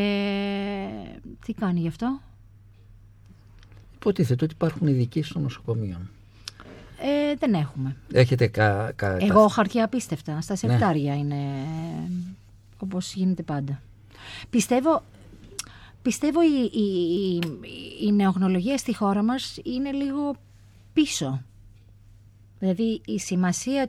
[1.45, 2.21] τι κάνει γι' αυτό;
[3.95, 6.01] Υποτίθεται ότι υπάρχουν ειδικοί στο νοσοκομείο.
[7.05, 7.97] Ε, δεν έχουμε.
[8.13, 10.41] Έχετε κα, κα, Εγώ χαρτιά απίστευτα.
[10.41, 10.59] Στα Ναι.
[10.59, 12.11] σεπτάρια είναι ε,
[12.79, 13.83] όπως γίνεται πάντα.
[14.51, 15.03] Πιστεύω,
[16.03, 17.41] πιστεύω η, η, η,
[18.07, 20.35] η νεογνολογία στη χώρα μας είναι λίγο
[20.93, 21.43] πίσω.
[22.59, 23.89] Δηλαδή η σημασία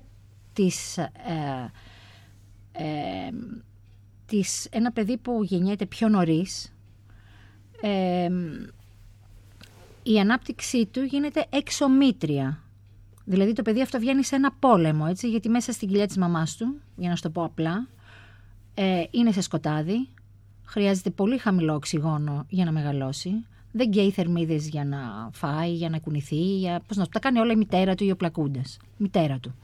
[0.54, 1.72] της, ε,
[2.72, 3.30] ε,
[4.26, 6.74] της ένα παιδί που γεννιέται πιο νωρίς
[7.82, 8.30] ε,
[10.04, 12.63] η ανάπτυξή του γίνεται εξομήτρια.
[13.26, 16.56] Δηλαδή το παιδί αυτό βγαίνει σε ένα πόλεμο, έτσι, γιατί μέσα στην κοιλιά της μαμάς
[16.56, 17.88] του, για να σου το πω απλά,
[18.74, 20.08] ε, είναι σε σκοτάδι,
[20.66, 26.00] χρειάζεται πολύ χαμηλό οξυγόνο για να μεγαλώσει, δεν καίει θερμίδες για να φάει, για να
[26.00, 29.56] κουνηθεί, για, πώς να, τα κάνει όλα η μητέρα του ή ο πλακούντας, μητέρα του.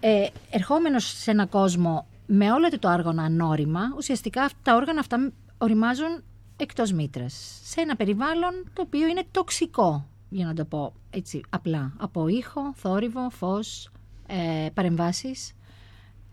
[0.00, 5.00] Ε, ερχόμενος σε ένα κόσμο με όλα του το άργονα ανώρημα, ουσιαστικά αυτά- τα όργανα
[5.00, 6.22] αυτά οριμάζουν
[6.56, 7.60] εκτός μήτρας.
[7.64, 11.92] Σε ένα περιβάλλον το οποίο είναι τοξικό, για να το πω έτσι απλά.
[11.96, 13.90] Από ήχο, θόρυβο, φως,
[14.26, 15.52] ε, παρεμβάσεις.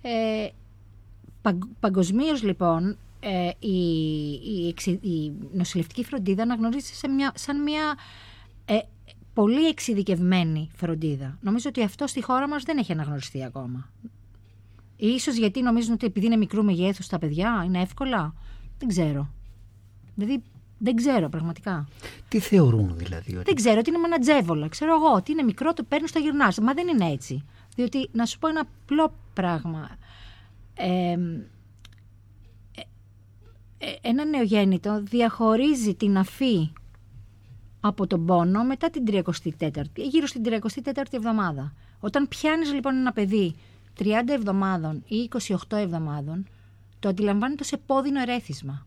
[0.02, 0.48] Ε,
[1.80, 3.78] Παγκοσμίως λοιπόν ε, η,
[4.32, 7.98] η, εξι- η νοσηλευτική φροντίδα αναγνωρίζεται σε μια, σαν μια
[8.66, 8.78] ε,
[9.34, 11.38] πολύ εξειδικευμένη φροντίδα.
[11.42, 13.90] Νομίζω ότι αυτό στη χώρα μας δεν έχει αναγνωριστεί ακόμα.
[14.98, 18.34] Ίσως γιατί νομίζουν ότι επειδή είναι μικρού μεγέθους τα παιδιά είναι εύκολα.
[18.78, 19.34] Δεν ξέρω.
[20.16, 20.44] Δηλαδή
[20.84, 21.88] δεν ξέρω πραγματικά.
[22.28, 24.68] Τι θεωρούν δηλαδή ότι Δεν ξέρω ότι είναι μανατζέβολα.
[24.68, 26.60] Ξέρω εγώ ότι είναι μικρό, το παίρνεις στο γυρνάς.
[26.60, 27.46] Μα δεν είναι έτσι.
[27.76, 29.90] Διότι να σου πω ένα απλό πράγμα.
[30.74, 31.18] Ε, ε,
[33.78, 36.72] ε, ένα νεογέννητο διαχωρίζει την αφή
[37.80, 41.74] από τον πόνο μετά την 34η, γύρω στην 34η εβδομάδα.
[42.00, 43.56] Όταν πιάνεις λοιπόν ένα παιδί
[44.00, 46.48] 30 εβδομάδων ή 28 εβδομάδων,
[47.00, 48.86] το αντιλαμβάνεται σε πόδινο ερέθισμα.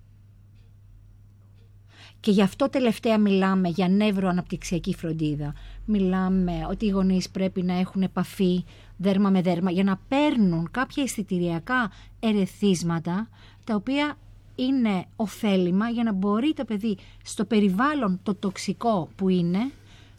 [2.24, 5.54] Και γι' αυτό τελευταία μιλάμε για νευροαναπτυξιακή φροντίδα.
[5.84, 8.64] Μιλάμε ότι οι γονείς πρέπει να έχουν επαφή
[8.96, 13.28] δέρμα με δέρμα για να παίρνουν κάποια αισθητηριακά ερεθίσματα
[13.64, 14.16] τα οποία
[14.54, 19.70] είναι ωφέλιμα για να μπορεί το παιδί στο περιβάλλον το τοξικό που είναι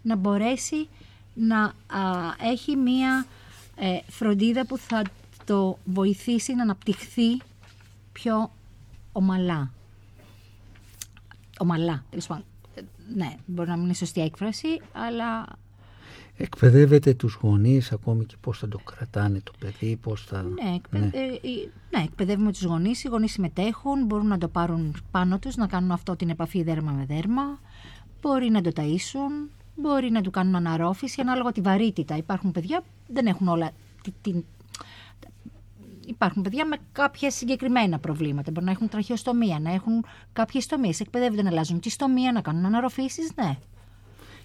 [0.01, 0.87] να μπορέσει
[1.33, 1.73] να α,
[2.51, 3.25] έχει μία
[3.75, 5.01] ε, φροντίδα που θα
[5.45, 7.37] το βοηθήσει να αναπτυχθεί
[8.11, 8.51] πιο
[9.11, 9.74] ομαλά
[11.59, 12.03] ομαλά.
[12.09, 12.43] τέλος πάντων.
[12.75, 12.81] Ε,
[13.15, 15.45] Ναι, μπορεί να μην είναι σωστή έκφραση, αλλά
[16.37, 20.41] εκπαιδεύετε τους γονείς ακόμη και πώς θα το κρατάνε το παιδί, πώς θα...
[20.43, 21.05] ναι, εκπαιδε...
[21.05, 21.97] ναι.
[21.97, 25.91] ναι, εκπαιδεύουμε τους γονείς, οι γονείς συμμετέχουν, μπορούν να το πάρουν πάνω τους, να κάνουν
[25.91, 27.59] αυτό την επαφή δέρμα με δέρμα,
[28.21, 32.17] μπορεί να το ταΐσουν, μπορεί να του κάνουν αναρρόφηση, ανάλογα τη βαρύτητα.
[32.17, 33.71] Υπάρχουν παιδιά που δεν έχουν όλα
[34.03, 34.43] τη- την...
[36.07, 38.51] Υπάρχουν παιδιά με κάποια συγκεκριμένα προβλήματα.
[38.51, 40.91] Μπορεί να έχουν τραχιοστομία, να έχουν κάποιε τομίε.
[40.99, 43.57] Εκπαιδεύονται να αλλάζουν τη στομία, να κάνουν αναρροφήσεις, ναι.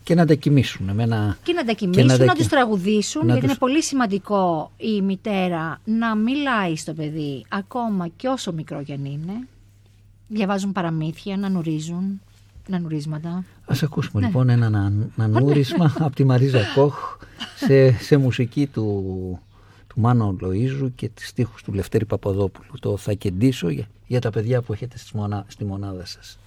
[0.03, 0.91] και να τα κοιμήσουν.
[0.95, 1.37] Με ένα...
[1.43, 4.71] Και να τα κοιμήσουν, τα να, κι- τους τραγουδήσουν, να γιατί τους- είναι πολύ σημαντικό
[4.77, 9.33] η μητέρα να μιλάει στο παιδί, ακόμα και όσο μικρό κι αν είναι.
[10.29, 12.21] Διαβάζουν παραμύθια, να νουρίζουν,
[12.69, 13.45] να νουρίσματα.
[13.67, 14.27] Ας ακούσουμε Ναι.
[14.27, 17.17] λοιπόν ένα να- νανούρισμα από τη Μαρίζα Κόχ
[17.57, 19.39] σε, σε μουσική του,
[19.91, 22.72] του Μάνο Λοΐζου και τις στίχους του Λευτέρη Παπαδόπουλου.
[22.80, 26.38] Το θα κεντήσω για, για τα παιδιά που έχετε στη, μονά, στη μονάδα σας.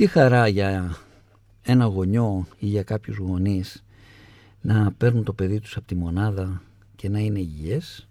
[0.00, 0.96] Τι χαρά για
[1.62, 3.84] ένα γονιό ή για κάποιους γονείς
[4.60, 6.62] να παίρνουν το παιδί τους από τη μονάδα
[6.96, 8.08] και να είναι υγιές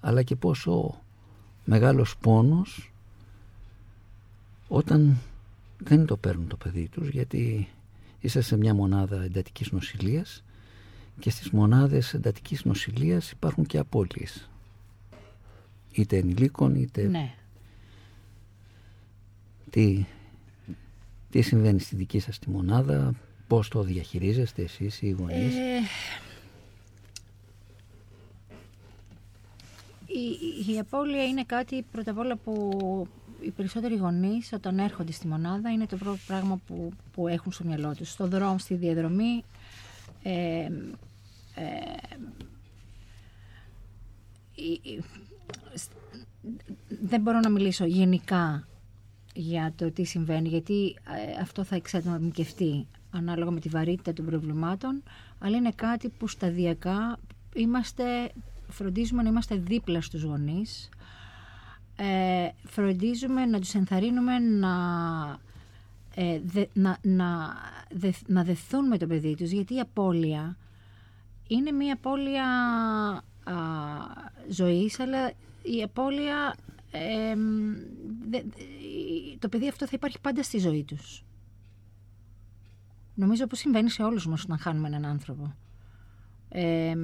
[0.00, 1.02] αλλά και πόσο
[1.64, 2.92] μεγάλος πόνος
[4.68, 5.18] όταν
[5.78, 7.68] δεν το παίρνουν το παιδί τους γιατί
[8.20, 10.44] είσαι σε μια μονάδα εντατικής νοσηλείας
[11.18, 14.48] και στις μονάδες εντατικής νοσηλείας υπάρχουν και απώλειες
[15.92, 17.34] είτε ενηλίκων είτε Ναι.
[19.70, 20.04] τι,
[21.32, 23.14] τι συμβαίνει στη δική σας τη μονάδα,
[23.46, 25.78] πώς το διαχειρίζεστε εσείς οι γονείς; Ε,
[30.66, 32.70] η, η απώλεια είναι κάτι πρώτα απ' όλα που
[33.40, 37.64] οι περισσότεροι γονείς όταν έρχονται στη μονάδα είναι το πρώτο πράγμα που, που έχουν στο
[37.64, 38.10] μυαλό τους.
[38.10, 39.44] Στο δρόμο, στη διαδρομή
[40.22, 40.68] ε, ε,
[44.54, 45.02] η- η-
[45.74, 45.90] σ-
[47.02, 48.66] δεν μπορώ να μιλήσω γενικά
[49.32, 50.96] για το τι συμβαίνει, γιατί
[51.36, 55.02] ε, αυτό θα εξατομικευτεί ανάλογα με τη βαρύτητα των προβλημάτων,
[55.38, 57.18] αλλά είναι κάτι που σταδιακά
[57.54, 58.32] είμαστε
[58.68, 60.88] φροντίζουμε να είμαστε δίπλα στους γονείς,
[61.96, 64.74] ε, φροντίζουμε να τους ενθαρρύνουμε να,
[66.14, 67.54] ε, δε, να, να,
[67.90, 70.56] δε, να δεθούν με το παιδί τους, γιατί η απώλεια
[71.46, 72.46] είναι μια απώλεια
[73.44, 73.54] α,
[74.48, 76.54] ζωής, αλλά η απώλεια,
[76.92, 77.34] ε,
[78.28, 78.42] δε,
[79.38, 81.24] το παιδί αυτό θα υπάρχει πάντα στη ζωή τους.
[83.14, 85.54] Νομίζω πως συμβαίνει σε όλους μας να χάνουμε έναν άνθρωπο.
[86.48, 86.94] Ε,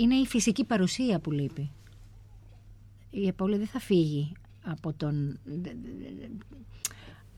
[0.00, 1.70] είναι η φυσική παρουσία που λείπει.
[3.10, 4.32] Η απώλεια δεν θα φύγει
[4.64, 5.38] από τον...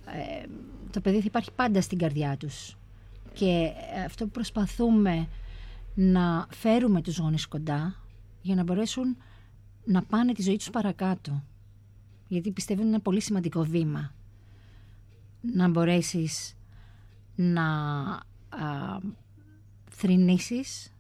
[0.05, 0.47] Ε,
[0.91, 2.77] το παιδί θα υπάρχει πάντα στην καρδιά τους.
[3.33, 3.73] Και
[4.05, 5.29] αυτό που προσπαθούμε
[5.95, 8.03] να φέρουμε τους γονείς κοντά
[8.43, 9.17] για να μπορέσουν
[9.89, 11.43] να πάνε τη ζωή τους παρακάτω.
[12.29, 14.15] Γιατί πιστεύω είναι ένα πολύ σημαντικό βήμα.
[15.41, 16.57] Να μπορέσεις
[17.35, 17.65] να
[18.49, 18.99] α,
[19.91, 20.93] θρηνήσεις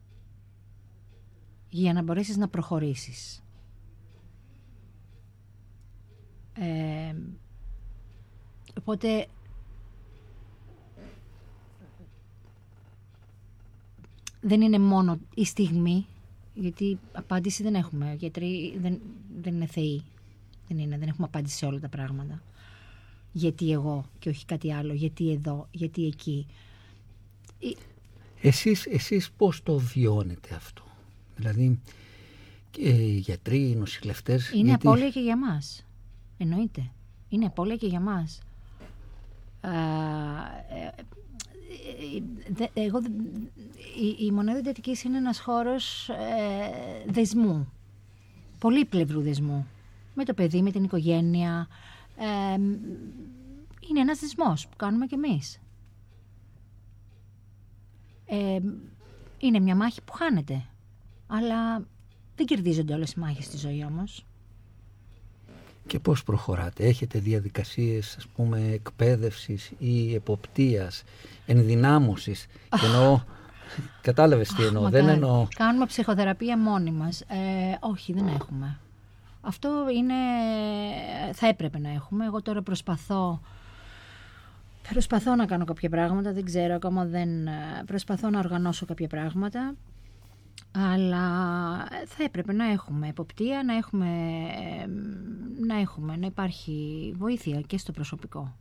[1.69, 3.43] για να μπορέσεις να προχωρήσεις.
[6.55, 7.15] Ε,
[8.79, 9.27] οπότε
[14.41, 16.07] δεν είναι μόνο η στιγμή,
[16.61, 18.15] γιατί απάντηση δεν έχουμε.
[18.19, 19.01] Γιατροί δεν,
[19.41, 20.03] δεν είναι θεοί.
[20.69, 22.43] Δεν, είναι, δεν έχουμε απάντηση σε όλα τα πράγματα.
[23.33, 26.47] Γιατί εγώ και όχι κάτι άλλο, γιατί εδώ, γιατί εκεί.
[28.41, 30.83] Εσείς, εσείς πώς το βιώνετε αυτό;
[31.37, 31.81] Δηλαδή,
[32.71, 34.51] και οι γιατροί, οι νοσηλευτές...
[34.51, 34.87] Είναι γιατί...
[34.87, 35.87] απώλεια και για μας.
[36.39, 36.91] Εννοείται.
[37.29, 38.41] Είναι απώλεια και για μας.
[39.61, 39.69] Ε,
[42.75, 43.01] ε, εγώ,
[44.01, 46.15] η, η μονάδα εντατικής είναι ένας χώρος ε,
[47.07, 47.73] δεσμού.
[48.59, 49.67] Πολύπλευρου δεσμού.
[50.15, 51.69] Με το παιδί, με την οικογένεια.
[52.17, 52.55] Ε,
[53.89, 55.61] είναι ένας δεσμός που κάνουμε κι εμείς.
[58.27, 58.59] Ε,
[59.39, 60.65] είναι μια μάχη που χάνεται.
[61.27, 61.87] Αλλά
[62.37, 64.25] δεν κερδίζονται όλες οι μάχες στη ζωή όμως.
[65.87, 71.03] Και πώς προχωράτε, έχετε διαδικασίες ας πούμε εκπαίδευσης ή εποπτείας,
[71.47, 72.47] ενδυνάμωσης;
[72.81, 73.21] Και εννοώ,
[74.01, 75.47] κατάλαβες τι εννοώ, δεν εννοώ...
[75.57, 78.79] Κάνουμε ψυχοθεραπεία μόνοι μας, ε, όχι δεν έχουμε.
[79.41, 80.15] Αυτό είναι,
[81.33, 83.41] θα έπρεπε να έχουμε, εγώ τώρα προσπαθώ
[84.89, 87.47] Προσπαθώ να κάνω κάποια πράγματα, δεν ξέρω, ακόμα δεν...
[87.47, 89.75] Ε, προσπαθώ να οργανώσω κάποια πράγματα.
[90.73, 91.29] Αλλά
[92.07, 94.07] θα έπρεπε να έχουμε εποπτεία, να έχουμε,
[95.67, 98.57] να έχουμε, να υπάρχει βοήθεια και στο προσωπικό.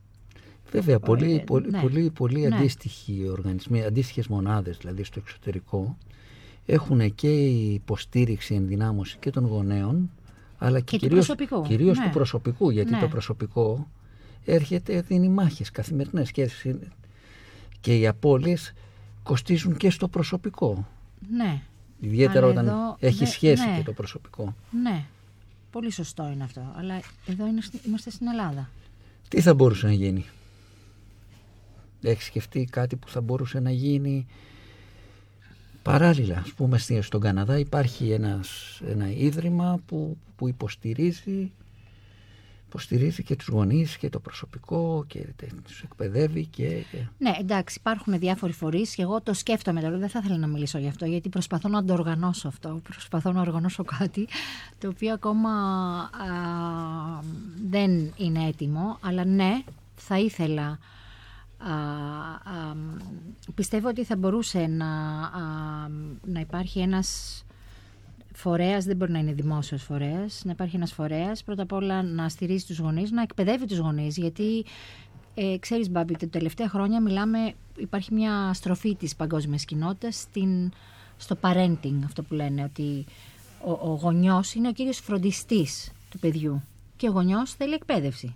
[0.72, 1.82] Βέβαια, πολύ, ε, πολύ, ναι.
[1.82, 2.56] πολύ, πολύ ναι.
[2.56, 5.98] αντίστοιχοι οργανισμοί, αντίστοιχες μονάδες δηλαδή στο εξωτερικό,
[6.66, 10.12] έχουν και η υποστήριξη, ενδυνάμωση και των γονέων,
[10.58, 11.68] αλλά και, και κυρίως, του προσωπικού.
[11.68, 12.04] Κυρίως ναι.
[12.04, 13.00] του προσωπικού, γιατί ναι.
[13.00, 13.88] το προσωπικό
[14.46, 16.50] έρχεται, δίνει μάχες καθημερινές και,
[17.80, 18.74] και οι απώλειες
[19.24, 20.88] κοστίζουν και στο προσωπικό.
[21.32, 21.62] Ναι.
[22.00, 23.78] Ιδιαίτερα όταν έχει σχέση ναι.
[23.78, 24.56] και το προσωπικό.
[24.84, 25.06] Ναι,
[25.72, 26.74] πολύ σωστό είναι αυτό.
[26.76, 27.46] Αλλά εδώ
[27.86, 28.70] είμαστε στην Ελλάδα.
[29.28, 30.26] Τι θα μπορούσε να γίνει;
[32.02, 34.28] Έχεις σκεφτεί κάτι που θα μπορούσε να γίνει;
[35.84, 36.38] Παράλληλα.
[36.38, 41.52] Ας πούμε στον Καναδά υπάρχει ένας, ένα ίδρυμα που, που υποστηρίζει
[42.68, 45.26] υποστηρίζει και τους γονείς και το προσωπικό και
[45.64, 46.84] τους εκπαιδεύει και...
[47.18, 50.78] Ναι, εντάξει, υπάρχουν διάφοροι φορείς και εγώ το σκέφτομαι τώρα, δεν θα ήθελα να μιλήσω
[50.78, 54.28] γι' αυτό γιατί προσπαθώ να το οργανώσω αυτό, προσπαθώ να οργανώσω κάτι
[54.80, 55.50] το οποίο ακόμα
[57.70, 59.64] δεν είναι έτοιμο, αλλά ναι,
[59.96, 60.80] θα ήθελα...
[61.58, 62.76] Α,
[63.56, 64.88] πιστεύω ότι θα μπορούσε να,
[66.26, 67.42] να υπάρχει ένας
[68.34, 72.30] φορέας, δεν μπορεί να είναι δημόσιος φορέας, να υπάρχει ένας φορέας, πρώτα απ' όλα να
[72.30, 74.66] στηρίζει τους γονείς, να εκπαιδεύει τους γονείς, γιατί
[75.34, 80.72] ε, ξέρεις Μπάμπη, τα τελευταία χρόνια μιλάμε, υπάρχει μια στροφή της παγκόσμιας κοινότητας στην,
[81.18, 83.06] στο parenting, αυτό που λένε, ότι
[83.66, 86.64] ο, ο γονιός είναι ο κύριος φροντιστής του παιδιού
[86.96, 88.36] και ο γονιός θέλει εκπαίδευση.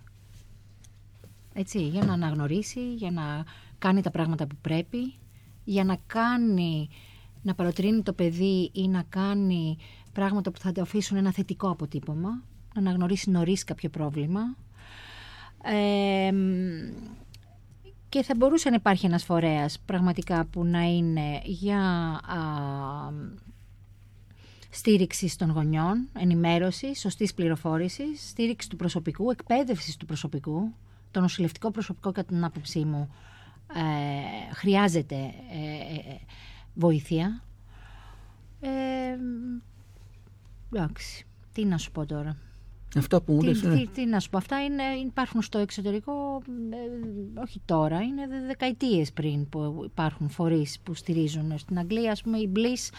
[1.54, 3.44] Έτσι, για να αναγνωρίσει, για να
[3.78, 5.14] κάνει τα πράγματα που πρέπει,
[5.64, 6.88] για να κάνει
[7.42, 9.76] να παροτρύνει το παιδί ή να κάνει
[10.12, 12.28] πράγματα που θα το αφήσουν ένα θετικό αποτύπωμα,
[12.74, 14.40] να αναγνωρίσει νωρίς κάποιο πρόβλημα.
[18.08, 21.80] και θα μπορούσε να υπάρχει ένας φορέας πραγματικά που να είναι για
[22.26, 22.38] α,
[24.70, 30.74] στήριξη των γονιών, ενημέρωση, σωστής πληροφόρησης, στήριξη του προσωπικού, εκπαίδευση του προσωπικού.
[31.12, 33.14] Το νοσηλευτικό προσωπικό κατά την άποψή μου
[33.74, 36.18] ε, χρειάζεται ε, ε,
[36.74, 37.42] βοήθεια.
[38.60, 38.70] Ε,
[40.72, 42.36] εντάξει, τι να σου πω τώρα.
[42.96, 43.86] Αυτά που μου Τι, λες, τι, ναι.
[43.86, 49.12] τι να σου πω, αυτά είναι, υπάρχουν στο εξωτερικό, ε, όχι τώρα, είναι δε- δεκαετίες
[49.12, 51.58] πριν που υπάρχουν φορείς που στηρίζουν.
[51.58, 52.90] Στην Αγγλία, ας πούμε, η Bliss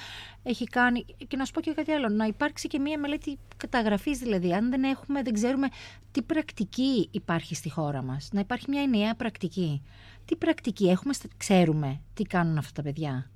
[0.44, 4.18] έχει κάνει, και να σου πω και κάτι άλλο, να υπάρξει και μία μελέτη καταγραφής
[4.20, 5.68] δηλαδή, αν δεν έχουμε, δεν ξέρουμε
[6.12, 9.82] τι πρακτική υπάρχει στη χώρα μας, να υπάρχει μια ενιαία πρακτική.
[10.26, 13.30] Τι πρακτική έχουμε, στα- ξέρουμε τι κάνουν αυτά τα παιδιά,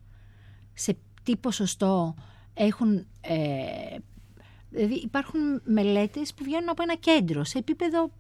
[0.74, 2.16] σε τι ποσοστό
[2.54, 3.96] έχουν ε,
[4.70, 8.12] Δηλαδή υπάρχουν μελέτες που βγαίνουν από ένα κέντρο σε επίπεδο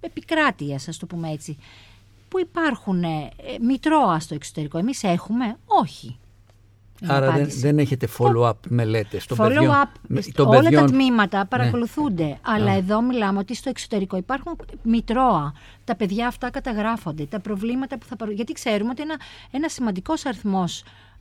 [0.00, 1.58] επικράτειας, ας το πούμε έτσι.
[2.28, 4.78] Που υπάρχουν ε, ε, μητρώα στο εξωτερικό.
[4.78, 6.18] Εμείς έχουμε, όχι.
[7.02, 7.58] Είναι η Άρα δεν, απάντηση.
[7.60, 9.64] δεν έχετε follow-up μελέτες των παιδιών.
[9.70, 10.82] Follow-up, με- στ- των όλα παιδιών.
[10.82, 10.88] Ναι.
[10.90, 12.38] τα τμήματα παρακολουθούνται.
[12.42, 15.52] Αλλά εδώ μιλάμε ότι στο εξωτερικό υπάρχουν μητρώα.
[15.84, 17.24] Τα παιδιά αυτά καταγράφονται.
[17.26, 18.30] Τα προβλήματα που θα παρου...
[18.30, 19.16] Γιατί ξέρουμε ότι ένα,
[19.50, 21.15] ένας σημαντικός αριθμός ε, ιδι-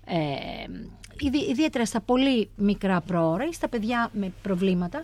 [1.49, 5.03] ιδιαίτερα στα πολύ μικρά πρόωρα ή στα παιδιά με προβλήματα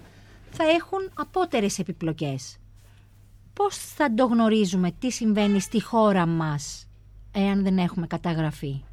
[0.52, 2.58] θα έχουν απότερες επιπλοκές.
[3.54, 6.88] Πώς θα το γνωρίζουμε τι συμβαίνει στη χώρα μας
[7.32, 8.84] εάν δεν έχουμε καταγραφεί;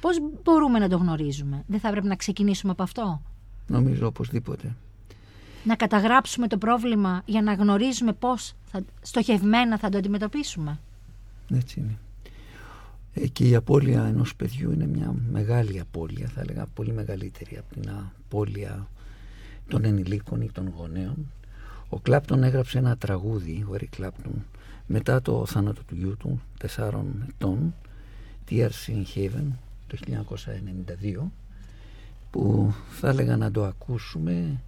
[0.00, 3.22] Πώς μπορούμε να το γνωρίζουμε; Δεν θα πρέπει να ξεκινήσουμε από αυτό;
[3.66, 4.74] Νομίζω οπωσδήποτε.
[5.64, 10.78] Να καταγράψουμε το πρόβλημα για να γνωρίζουμε πώς θα, στοχευμένα θα το αντιμετωπίσουμε;
[11.52, 11.98] Έτσι είναι.
[13.20, 17.80] Ε, και η απώλεια ενός παιδιού είναι μια μεγάλη απώλεια, θα έλεγα πολύ μεγαλύτερη από
[17.80, 18.88] την απώλεια
[19.68, 21.32] των ενηλίκων ή των γονέων.
[21.88, 24.32] Ο Κλάπτον έγραψε ένα τραγούδι, ο Eric Clapton,
[24.86, 27.74] μετά το θάνατο του γιού του, τεσσάρων ετών,
[28.50, 29.44] Tears in Heaven,
[29.86, 29.98] το
[31.20, 31.30] 1992,
[32.30, 34.60] που θα έλεγα να το ακούσουμε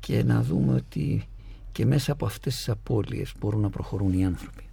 [0.00, 1.28] και να δούμε ότι
[1.72, 4.64] και μέσα από αυτές τις απώλειες μπορούν να προχωρούν οι άνθρωποι.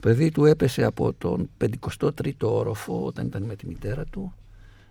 [0.00, 4.34] Παιδί του έπεσε από τον 53ο όροφο όταν ήταν με τη μητέρα του.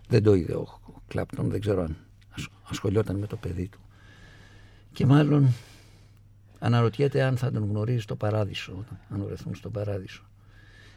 [0.08, 1.96] Δεν το είδε ο Κλάπτον, δεν ξέρω αν
[2.70, 3.78] ασχολιόταν με το παιδί του.
[4.92, 5.54] Και μάλλον
[6.58, 10.22] αναρωτιέται αν θα τον γνωρίζει στο παράδεισο, αν βρεθούν στο παράδεισο.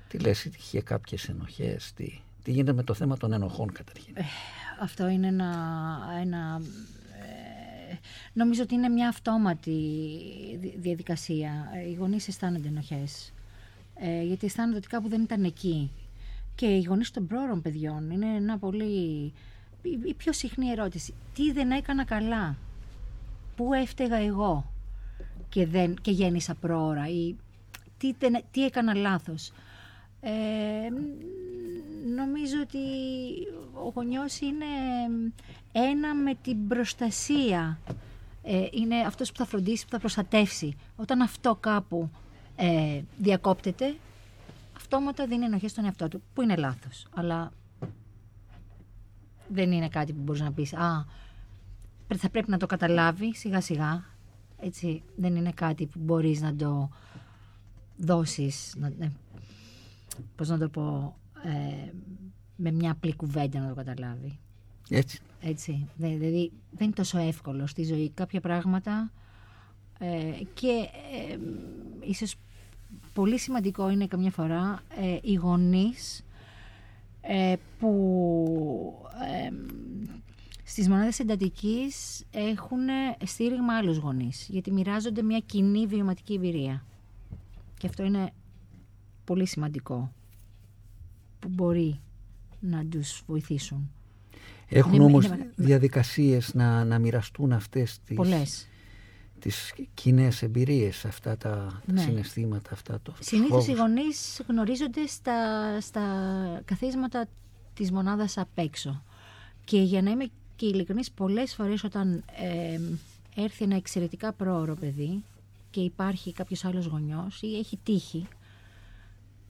[0.07, 4.21] Τι λες, είχε κάποιες ενοχές, τι, τι γίνεται με το θέμα των ενοχών καταρχήν; Ε,
[4.81, 5.53] αυτό είναι ένα,
[6.21, 6.61] ένα
[7.91, 7.95] ε,
[8.33, 9.71] νομίζω ότι είναι μια αυτόματη
[10.79, 11.67] διαδικασία.
[11.89, 13.33] Οι γονείς αισθάνονται ενοχές.
[14.03, 15.91] Ε, γιατί αισθάνονται ότι κάπου δεν ήταν εκεί.
[16.55, 19.33] Και οι γονείς των πρόωρων παιδιών είναι ένα πολύ...
[20.05, 21.13] Η πιο συχνή ερώτηση.
[21.33, 22.55] Τι δεν έκανα καλά;
[23.55, 24.71] Πού έφταιγα εγώ;
[25.49, 27.35] Και, δεν, και γέννησα πρόωρα ή
[27.97, 28.13] τι,
[28.51, 29.51] τι έκανα λάθος;
[30.21, 30.31] Ε,
[32.15, 32.77] νομίζω ότι
[33.85, 34.65] ο γονιός είναι
[35.71, 37.79] ένα με την προστασία.
[38.43, 40.75] Ε, είναι αυτός που θα φροντίσει, που θα προστατεύσει.
[40.95, 42.09] Όταν αυτό κάπου
[42.61, 43.95] ε, διακόπτεται,
[44.75, 47.07] αυτόματα δίνει ενοχή στον εαυτό του, που είναι λάθος.
[47.15, 47.51] Αλλά
[49.47, 51.05] δεν είναι κάτι που μπορείς να πεις, α,
[52.17, 54.03] θα πρέπει να το καταλάβει σιγά σιγά.
[54.59, 56.89] Έτσι, δεν είναι κάτι που μπορείς να το
[57.97, 59.11] δώσεις, να, ναι,
[60.35, 61.91] πώς να το πω, ε,
[62.55, 64.39] με μια απλή κουβέντα να το καταλάβει.
[64.89, 65.19] Έτσι.
[65.41, 65.87] Έτσι.
[65.95, 69.11] Δηλαδή δεν είναι τόσο εύκολο στη ζωή κάποια πράγματα
[69.99, 70.89] ε, και
[71.29, 71.37] ε,
[71.99, 72.35] ίσως
[73.13, 76.25] πολύ σημαντικό είναι καμιά φορά ε, οι γονείς
[77.21, 77.89] ε, που
[79.45, 79.49] ε,
[80.63, 82.79] στις μονάδες εντατικής έχουν
[83.25, 86.85] στήριγμα άλλους γονείς γιατί μοιράζονται μια κοινή βιωματική εμπειρία
[87.77, 88.31] και αυτό είναι
[89.23, 90.11] πολύ σημαντικό
[91.39, 91.99] που μπορεί
[92.59, 93.91] να τους βοηθήσουν.
[94.69, 98.67] Έχουν Είναι- όμως είναι- διαδικασίες να, να μοιραστούν αυτές τις, Πολλές.
[99.41, 102.01] Τις κοινές εμπειρίες, αυτά τα, τα Ναι.
[102.01, 103.79] συναισθήματα, αυτά το Συνήθως οι φόβους.
[103.79, 105.37] γονείς γνωρίζονται στα,
[105.81, 106.01] στα
[106.65, 107.25] καθίσματα
[107.73, 109.03] της μονάδας απ' έξω.
[109.63, 110.25] Και για να είμαι
[110.55, 112.79] και ειλικρινής, πολλές φορές όταν ε,
[113.35, 115.23] έρθει ένα εξαιρετικά πρόωρο παιδί
[115.69, 118.27] και υπάρχει κάποιος άλλος γονιός ή έχει τύχει,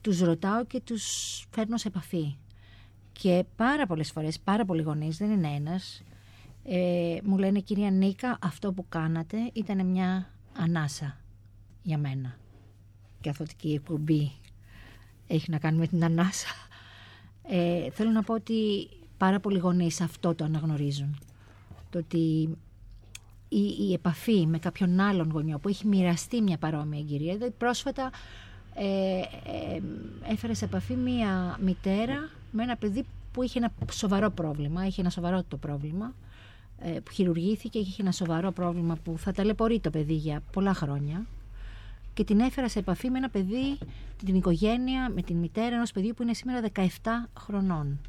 [0.00, 1.04] τους ρωτάω και τους
[1.50, 2.36] φέρνω σε επαφή.
[3.12, 6.02] Και πάρα πολλές φορές, πάρα πολλοί γονείς, δεν είναι ένας,
[6.64, 11.16] ε, μου λένε κυρία Νίκα, αυτό που κάνατε ήταν μια ανάσα
[11.82, 12.36] για μένα
[13.22, 14.32] καθότι η εκπομπή
[15.26, 16.48] έχει να κάνει με την ανάσα.
[17.48, 21.18] Ε, θέλω να πω ότι πάρα πολλοί γονείς αυτό το αναγνωρίζουν.
[21.90, 22.56] Το ότι
[23.48, 27.34] η, η επαφή με κάποιον άλλον γονιό που έχει μοιραστεί μια παρόμοια εμπειρία.
[27.34, 28.10] Δηλαδή πρόσφατα
[28.74, 29.80] ε, ε,
[30.32, 35.10] έφερε σε επαφή μια μητέρα με ένα παιδί που είχε ένα σοβαρό πρόβλημα, είχε ένα
[35.10, 36.21] σοβαρό το πρόβλημα, ε,
[37.04, 41.26] που χειρουργήθηκε και είχε ένα σοβαρό πρόβλημα που θα ταλαιπωρεί το παιδί για πολλά χρόνια
[42.14, 43.78] και την έφερα σε επαφή με ένα παιδί,
[44.24, 46.86] την οικογένεια, με την μητέρα ενός παιδιού που είναι σήμερα 17
[47.38, 48.00] χρονών.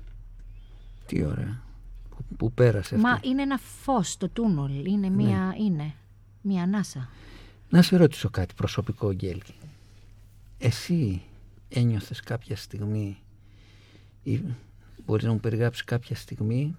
[1.06, 1.62] Τι ωραία.
[2.10, 3.30] Που, που πέρασε Μα αυτό.
[3.30, 5.94] είναι ένα φως το τούνολ, είναι μία, είναι
[6.42, 7.10] μία ανάσα.
[7.70, 9.42] Να σε ρωτήσω κάτι προσωπικό, Γκέλη.
[10.58, 11.22] Εσύ
[11.70, 13.18] ένιωθες κάποια στιγμή
[14.24, 14.42] ή
[15.06, 16.76] μπορείς να μου περιγράψεις κάποια στιγμή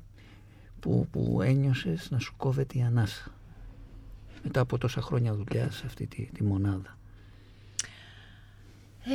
[0.85, 3.31] που, που ένιωσες να σου κόβεται η ανάσα
[4.43, 6.99] μετά από τόσα χρόνια δουλειάς σε αυτή τη, τη μονάδα;
[9.05, 9.11] Ε,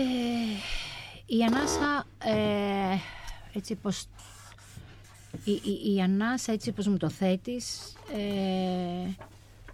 [1.26, 2.96] η ανάσα, ε,
[3.54, 4.06] έτσι πως...
[5.44, 9.10] Η, η, η ανάσα έτσι πως μου το θέτεις ε,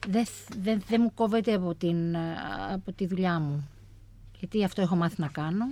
[0.07, 0.25] δεν
[0.61, 2.35] δεν- δεν μου κόβεται από, την, ε,
[2.73, 3.69] από τη δουλειά μου.
[4.39, 5.65] Γιατί αυτό έχω μάθει να κάνω.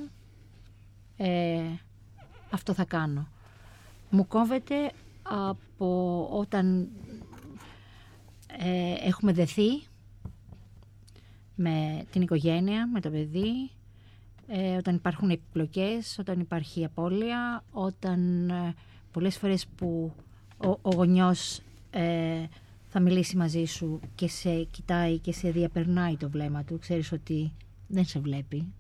[1.18, 1.62] Ε,
[2.50, 3.28] αυτό θα κάνω.
[4.10, 4.92] Μου κόβεται
[5.24, 6.90] από όταν
[8.58, 9.70] ε, έχουμε δεθεί
[11.56, 13.72] με την οικογένεια, με το παιδί,
[14.48, 18.74] ε, όταν υπάρχουν επιπλοκές, όταν υπάρχει απώλεια, όταν ε,
[19.12, 20.14] πολλές φορές που
[20.58, 21.62] ο, ο γονιός
[21.92, 22.44] ε,
[22.88, 27.52] θα μιλήσει μαζί σου και σε κοιτάει και σε διαπερνάει το βλέμμα του, ξέρεις ότι
[27.88, 28.74] δεν σε βλέπει.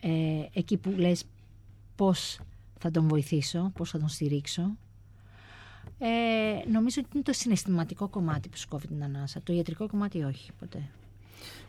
[0.00, 1.24] Ε, εκεί που λες
[1.94, 2.40] πώς
[2.78, 4.76] θα τον βοηθήσω, πώς θα τον στηρίξω.
[5.98, 6.06] Ε,
[6.72, 9.40] νομίζω ότι είναι το συναισθηματικό κομμάτι που σου κόβει την ανάσα.
[9.44, 10.78] Το ιατρικό κομμάτι όχι, ποτέ.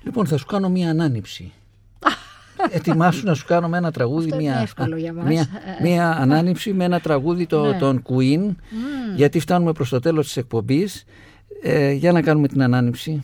[0.04, 1.52] Λοιπόν, θα σου κάνω μία ανάνυψη.
[2.70, 5.26] Ετοιμάσου να σου κάνω με ένα τραγούδι Αυτό είναι μία, εύκολο για μας.
[5.26, 5.48] μία,
[5.82, 7.78] μία ανάνυψη με ένα τραγούδι το, Ναι.
[7.78, 8.56] των Queen
[9.16, 11.04] γιατί φτάνουμε προς το τέλος της εκπομπής
[11.62, 13.24] ε, για να κάνουμε την ανάνυψη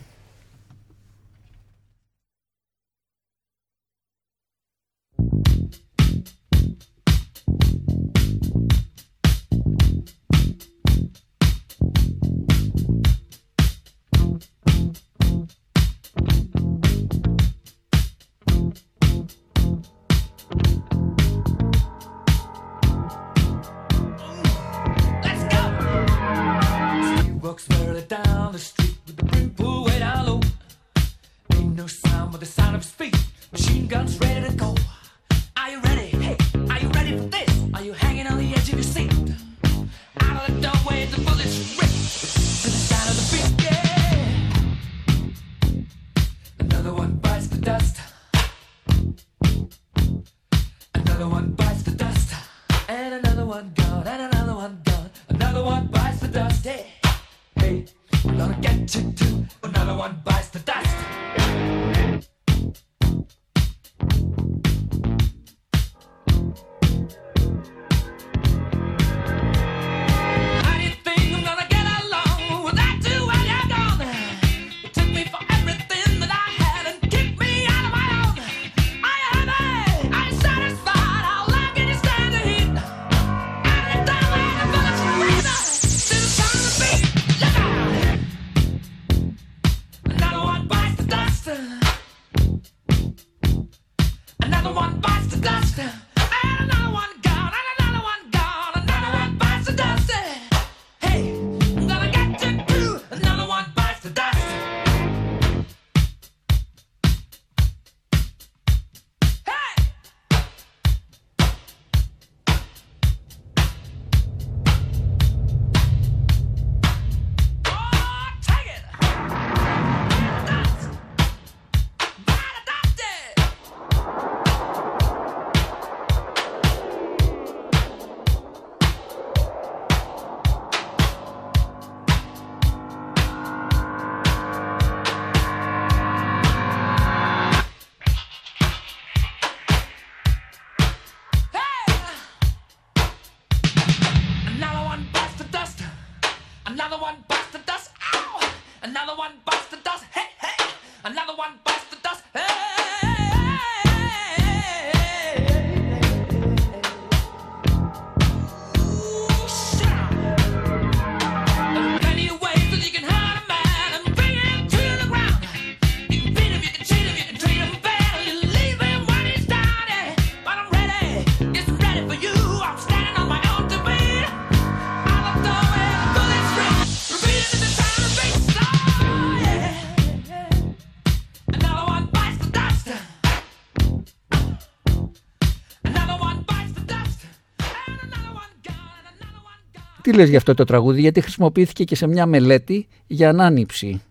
[190.14, 194.02] λες για αυτό το τραγούδι, γιατί χρησιμοποιήθηκε και σε μια μελέτη για ανάνυψη.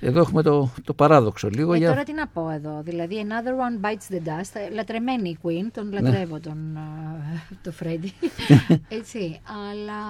[0.00, 1.72] Εδώ έχουμε το, το παράδοξο λίγο.
[1.72, 1.88] Ε, για...
[1.88, 2.80] Τώρα τι να πω εδώ.
[2.84, 4.50] Δηλαδή, Another One Bites the Dust.
[4.52, 6.00] ε, Λατρεμένη η Queen, τον Ναι.
[6.00, 8.08] λατρεύω τον, ε, το Freddy.
[8.98, 9.40] Έτσι.
[9.70, 10.00] Αλλά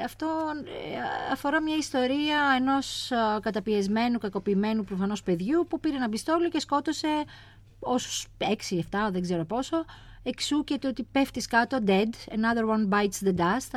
[0.00, 0.26] ε, αυτό
[0.64, 6.60] ε, αφορά μια ιστορία ενός ε, καταπιεσμένου, κακοποιημένου προφανώς παιδιού που πήρε ένα πιστόλι και
[6.60, 7.08] σκότωσε
[7.78, 8.44] όσους 6-7,
[9.12, 9.84] δεν ξέρω πόσο.
[10.22, 12.32] Εξού και το ότι πέφτεις κάτω, dead.
[12.34, 13.70] Another one bites the dust.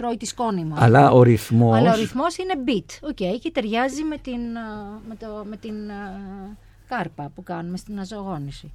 [0.00, 0.74] Ε, Τρώει τη σκόνη μου.
[0.78, 1.76] Αλλά ο ρυθμός...
[1.76, 5.90] Αλλά ο ρυθμός είναι beat, OK, και ταιριάζει με την, α, με το, με την
[5.90, 6.12] α,
[6.88, 8.72] ΚΑΡΠΑ που κάνουμε στην αναζωογόνηση.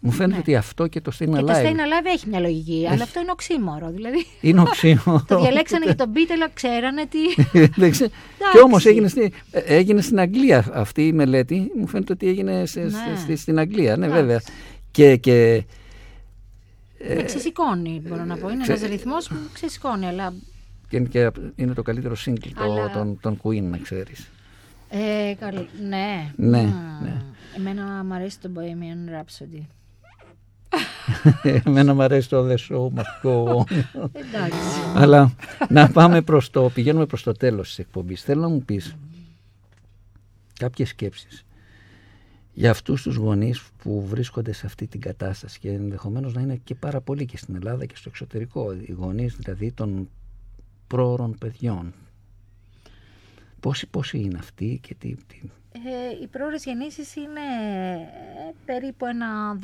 [0.00, 2.86] Μου φαίνεται ότι αυτό και το Stayin' Και Alive το Stayin' Alive έχει μια λογική,
[2.90, 3.90] αλλά αυτό είναι οξύμορο.
[3.90, 5.24] Δηλαδή, είναι οξύμορο.
[5.28, 7.18] το διαλέξανε για τον beat, αλλά ξέρανε τι...
[7.80, 8.10] Δεν ξέρω.
[8.10, 8.60] και Εντάξει.
[8.64, 11.70] όμως έγινε, στη- ε, έγινε στην Αγγλία αυτή η μελέτη.
[11.78, 13.16] Μου φαίνεται ότι έγινε σε- σε- Ναι.
[13.16, 13.96] στη- στην Αγγλία.
[13.96, 14.22] Ναι, Εντάξει.
[14.22, 14.40] βέβαια.
[14.90, 15.64] Και, και
[17.16, 18.48] με ξεσηκώνει, μπορώ να πω.
[18.48, 20.32] Είναι ξε- ένας ρυθμός που ξεσηκώνει, αλλά...
[20.88, 24.28] και είναι, και είναι το καλύτερο single το, Αλλά- των, των Queen, να ξέρεις.
[24.88, 26.32] Ε, καλ- ναι.
[26.36, 27.02] Ναι, Μμ.
[27.02, 27.22] ναι.
[27.56, 29.62] Εμένα μου αρέσει το Bohemian Rhapsody.
[31.66, 33.70] Εμένα μου αρέσει το The Show Must Go On.
[34.12, 34.58] Εντάξει.
[34.94, 35.34] Αλλά
[35.68, 38.22] να πάμε προς το, πηγαίνουμε προς το τέλος της εκπομπής.
[38.22, 38.96] Θέλω να μου πεις
[40.58, 41.44] κάποιες σκέψεις
[42.52, 46.74] για αυτούς τους γονείς που βρίσκονται σε αυτή την κατάσταση και ενδεχομένως να είναι και
[46.74, 50.08] πάρα πολλοί και στην Ελλάδα και στο εξωτερικό, οι γονείς δηλαδή των
[50.86, 51.94] πρόωρων παιδιών.
[53.60, 55.14] Πόσοι, πόσοι είναι αυτοί και τι...
[55.14, 55.40] τι...
[55.72, 57.40] Ε, οι πρόορες γεννήσεις είναι
[58.48, 59.58] ε, περίπου ένα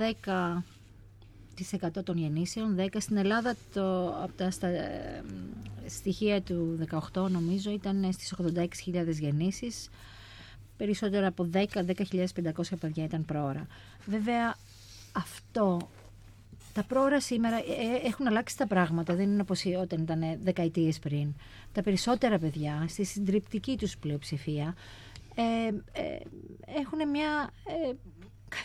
[1.92, 2.76] 10% των γεννήσεων.
[2.78, 5.24] 10 στην Ελλάδα το, από τα στα, ε,
[5.86, 6.78] στοιχεία του
[7.12, 8.34] 18 νομίζω ήταν στις
[8.86, 9.88] 86.000 γεννήσεις.
[10.76, 11.64] Περισσότερο από 10,
[12.32, 13.66] 10.500 παιδιά ήταν πρόωρα.
[14.06, 14.54] Βέβαια
[15.12, 15.88] αυτό
[16.72, 19.14] τα πρόωρα σήμερα ε, ε, έχουν αλλάξει τα πράγματα.
[19.14, 21.34] Δεν είναι όπως όταν ήταν δεκαετίες πριν.
[21.72, 24.74] Τα περισσότερα παιδιά, στη συντριπτική τους πλειοψηφία,
[25.34, 25.66] ε,
[26.00, 26.18] ε,
[26.80, 27.92] έχουν μια ε,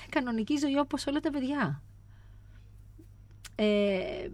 [0.10, 1.82] κανονική ζωή όπως όλα τα παιδιά.
[3.56, 4.30] Ε,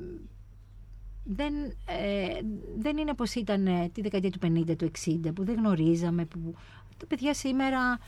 [1.23, 1.53] δεν,
[1.85, 2.39] ε,
[2.77, 6.53] δεν είναι πως ήταν ε, τη δεκαετία του 50, του 60 που δεν γνωρίζαμε, που
[6.97, 7.99] τα παιδιά σήμερα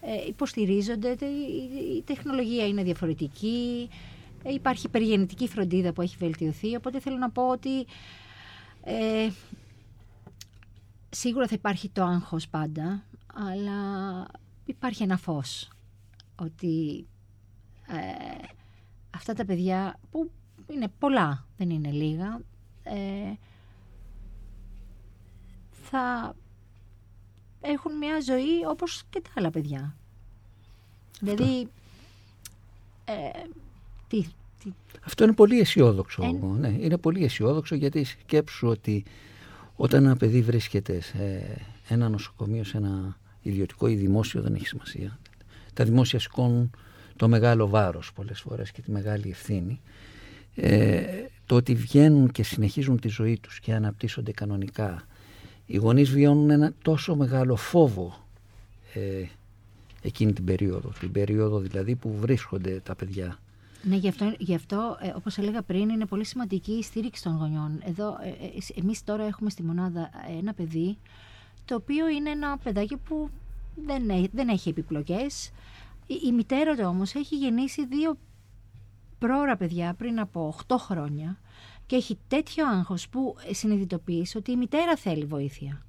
[0.00, 4.13] ε, υποστηρίζονται, τε- η, η τεχνολογία είναι διαφορετική, ε,
[4.52, 7.86] υπάρχει περιγεννητική φροντίδα που έχει βελτιωθεί, οπότε θέλω να πω ότι
[8.84, 9.28] ε,
[11.10, 14.26] σίγουρα θα υπάρχει το άγχος πάντα, αλλά
[14.64, 15.68] υπάρχει ένα φως
[16.36, 17.06] ότι
[17.86, 18.46] ε,
[19.10, 20.30] αυτά τα παιδιά που
[20.72, 22.40] είναι πολλά, δεν είναι λίγα,
[22.82, 23.32] ε,
[25.70, 26.34] θα
[27.60, 29.96] έχουν μια ζωή όπως και τα άλλα παιδιά.
[31.20, 31.68] Δηλαδή,
[33.04, 33.30] ε,
[34.22, 34.26] τι,
[34.64, 34.70] τι,
[35.04, 36.22] Αυτό είναι πολύ αισιόδοξο.
[36.24, 39.04] Εν- Ναι, είναι πολύ αισιόδοξο γιατί σκέψου ότι
[39.76, 41.46] όταν ένα παιδί βρίσκεται σε
[41.88, 45.18] ένα νοσοκομείο, σε ένα ιδιωτικό ή δημόσιο, δεν έχει σημασία.
[45.74, 46.70] Τα δημόσια σηκώνουν
[47.16, 49.80] το μεγάλο βάρος πολλές φορές και τη μεγάλη ευθύνη.
[50.54, 51.02] Ε,
[51.46, 55.06] το ότι βγαίνουν και συνεχίζουν τη ζωή τους και αναπτύσσονται κανονικά.
[55.66, 58.26] Οι γονείς βιώνουν ένα τόσο μεγάλο φόβο
[58.94, 59.24] ε,
[60.02, 60.92] εκείνη την περίοδο.
[61.00, 63.38] Την περίοδο δηλαδή που βρίσκονται τα παιδιά.
[63.84, 67.36] Ναι, γι' αυτό, γι αυτό ε, όπως έλεγα πριν, είναι πολύ σημαντική η στήριξη των
[67.36, 67.80] γονιών.
[67.84, 70.98] Εδώ, ε, ε, εμείς τώρα έχουμε στη μονάδα ένα παιδί,
[71.64, 73.30] το οποίο είναι ένα παιδάκι που
[73.74, 75.50] δεν, έ- δεν έχει επιπλοκές.
[76.06, 78.18] Η, η μητέρα του όμως έχει γεννήσει δύο
[79.18, 81.38] πρόωρα παιδιά πριν από 8 χρόνια
[81.86, 85.82] και έχει τέτοιο άγχος που συνειδητοποιείς ότι η μητέρα θέλει βοήθεια.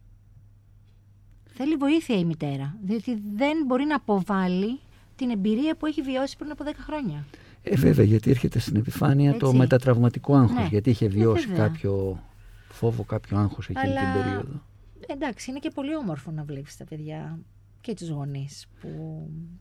[1.46, 4.80] Θέλει βοήθεια η μητέρα, διότι δεν μπορεί να αποβάλει
[5.16, 7.26] την εμπειρία που έχει βιώσει πριν από 10 χρόνια.
[7.68, 9.58] Ε, βέβαια, γιατί έρχεται στην επιφάνεια το Έτσι.
[9.58, 10.68] μετατραυματικό άγχος, Ναι.
[10.70, 11.68] γιατί είχε Ε, βιώσει βέβαια.
[11.68, 12.24] κάποιο
[12.70, 14.62] φόβο, κάποιο άγχος εκείνη Αλλά- την περίοδο.
[15.08, 17.40] Εντάξει, είναι και πολύ όμορφο να βλέπεις τα παιδιά
[17.82, 18.90] και τους γονείς που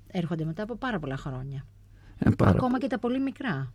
[0.07, 1.67] έρχονται μετά από πάρα πολλά χρόνια.
[2.19, 3.73] Ε, πάρα Ακόμα και τα πολύ μικρά.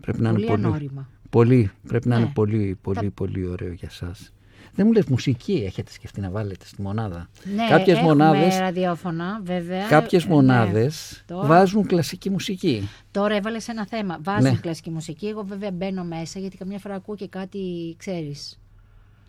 [0.00, 1.08] Πρέπει να πολύ είναι πολύ, ανώριμα.
[1.30, 2.22] πολύ, πρέπει να Ναι.
[2.22, 4.32] είναι πολύ, πολύ, Τα- πολύ ωραίο για σας.
[4.76, 7.28] Δεν μου λες μουσική έχετε σκεφτεί να βάλετε στη μονάδα.
[7.54, 9.86] Ναι, κάποιες έχουμε μονάδες, ραδιόφωνα, βέβαια.
[9.86, 10.34] κάποιες Ε, ναι.
[10.34, 12.88] μονάδες Τώρα- βάζουν κλασική μουσική.
[13.10, 14.18] Τώρα έβαλες ένα θέμα.
[14.22, 14.56] Βάζουν Ναι.
[14.60, 15.26] κλασική μουσική.
[15.26, 18.58] Εγώ βέβαια μπαίνω μέσα γιατί καμιά φορά ακούω και κάτι, ξέρεις,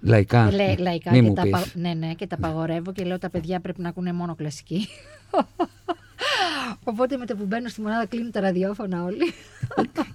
[0.01, 0.51] Λαϊκά.
[0.51, 1.51] λε- λαϊκά Μη και μου τα, πεις.
[1.51, 4.87] πα- ναι, ναι, και τα παγορεύω και λέω τα παιδιά πρέπει να ακούνε μόνο κλασική.
[6.83, 9.33] Οπότε με το που μπαίνω στη μονάδα κλείνουν τα ραδιόφωνα όλοι.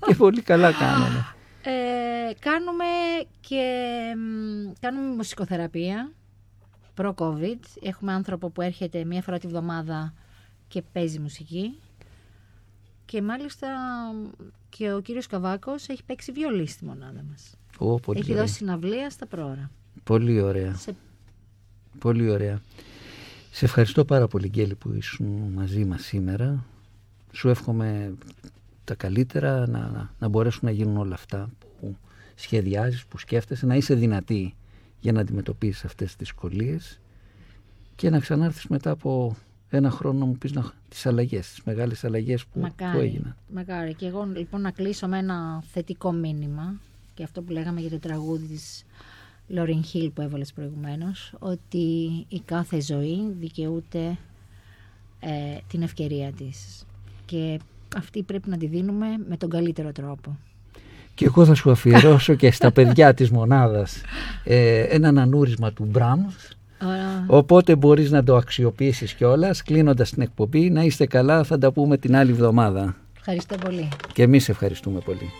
[0.07, 1.27] και πολύ καλά κάνανε.
[1.65, 2.85] Ε, κάνουμε
[3.41, 3.65] και
[4.17, 6.13] μ, κάνουμε μουσικοθεραπεία
[6.95, 7.59] προ-COVID.
[7.83, 10.15] Έχουμε άνθρωπο που έρχεται μία φορά τη βδομάδα
[10.69, 11.79] και παίζει μουσική.
[13.05, 13.69] Και μάλιστα
[14.69, 17.55] και ο κύριος Καβάκος έχει παίξει βιολί στη μονάδα μας.
[17.79, 18.43] Ω, πολύ, έχει ωραία.
[18.43, 19.71] δώσει συναυλία στα πρόωρα.
[20.05, 20.75] πολύ ωραία.
[20.75, 20.95] Σε...
[21.99, 22.61] Πολύ ωραία.
[23.51, 26.65] Σε ευχαριστώ πάρα πολύ Γκέλη που ήσουν μαζί μας σήμερα.
[27.33, 28.15] Σου εύχομαι
[28.85, 31.97] τα καλύτερα να, να, να μπορέσουν να γίνουν όλα αυτά που
[32.35, 34.55] σχεδιάζεις, που σκέφτεσαι, να είσαι δυνατή
[35.01, 37.01] για να αντιμετωπίσεις αυτές τις δυσκολίες
[37.97, 39.37] και να ξανάρθεις μετά από
[39.69, 43.37] ένα χρόνο να μου πεις να, τις αλλαγές, τις μεγάλες αλλαγές που, που Μακάρι, έγιναν.
[43.53, 43.95] μακάρι.
[43.95, 46.81] Και εγώ λοιπόν να κλείσω με ένα θετικό μήνυμα
[47.15, 48.85] και αυτό που λέγαμε για το τραγούδι της
[49.49, 51.77] Λόριν Χίλ που έβαλες προηγουμένως ότι
[52.29, 54.19] η κάθε ζωή δικαιούται
[55.21, 56.85] ε, την ευκαιρία της
[57.27, 57.61] και
[57.97, 60.39] αυτή πρέπει να τη δίνουμε με τον καλύτερο τρόπο.
[61.15, 64.01] Και εγώ θα σου αφιερώσω και στα παιδιά της μονάδας
[64.45, 66.35] ε, έναν ανούρισμα του Μπραμς
[66.87, 67.25] Ωραία.
[67.27, 70.71] Οπότε μπορείς να το αξιοποιήσεις κιόλας κλείνοντας την εκπομπή.
[70.71, 72.97] Να είστε καλά, θα τα πούμε την άλλη εβδομάδα.
[73.19, 73.89] Ευχαριστώ πολύ.
[74.13, 75.31] Και εμείς ευχαριστούμε πολύ.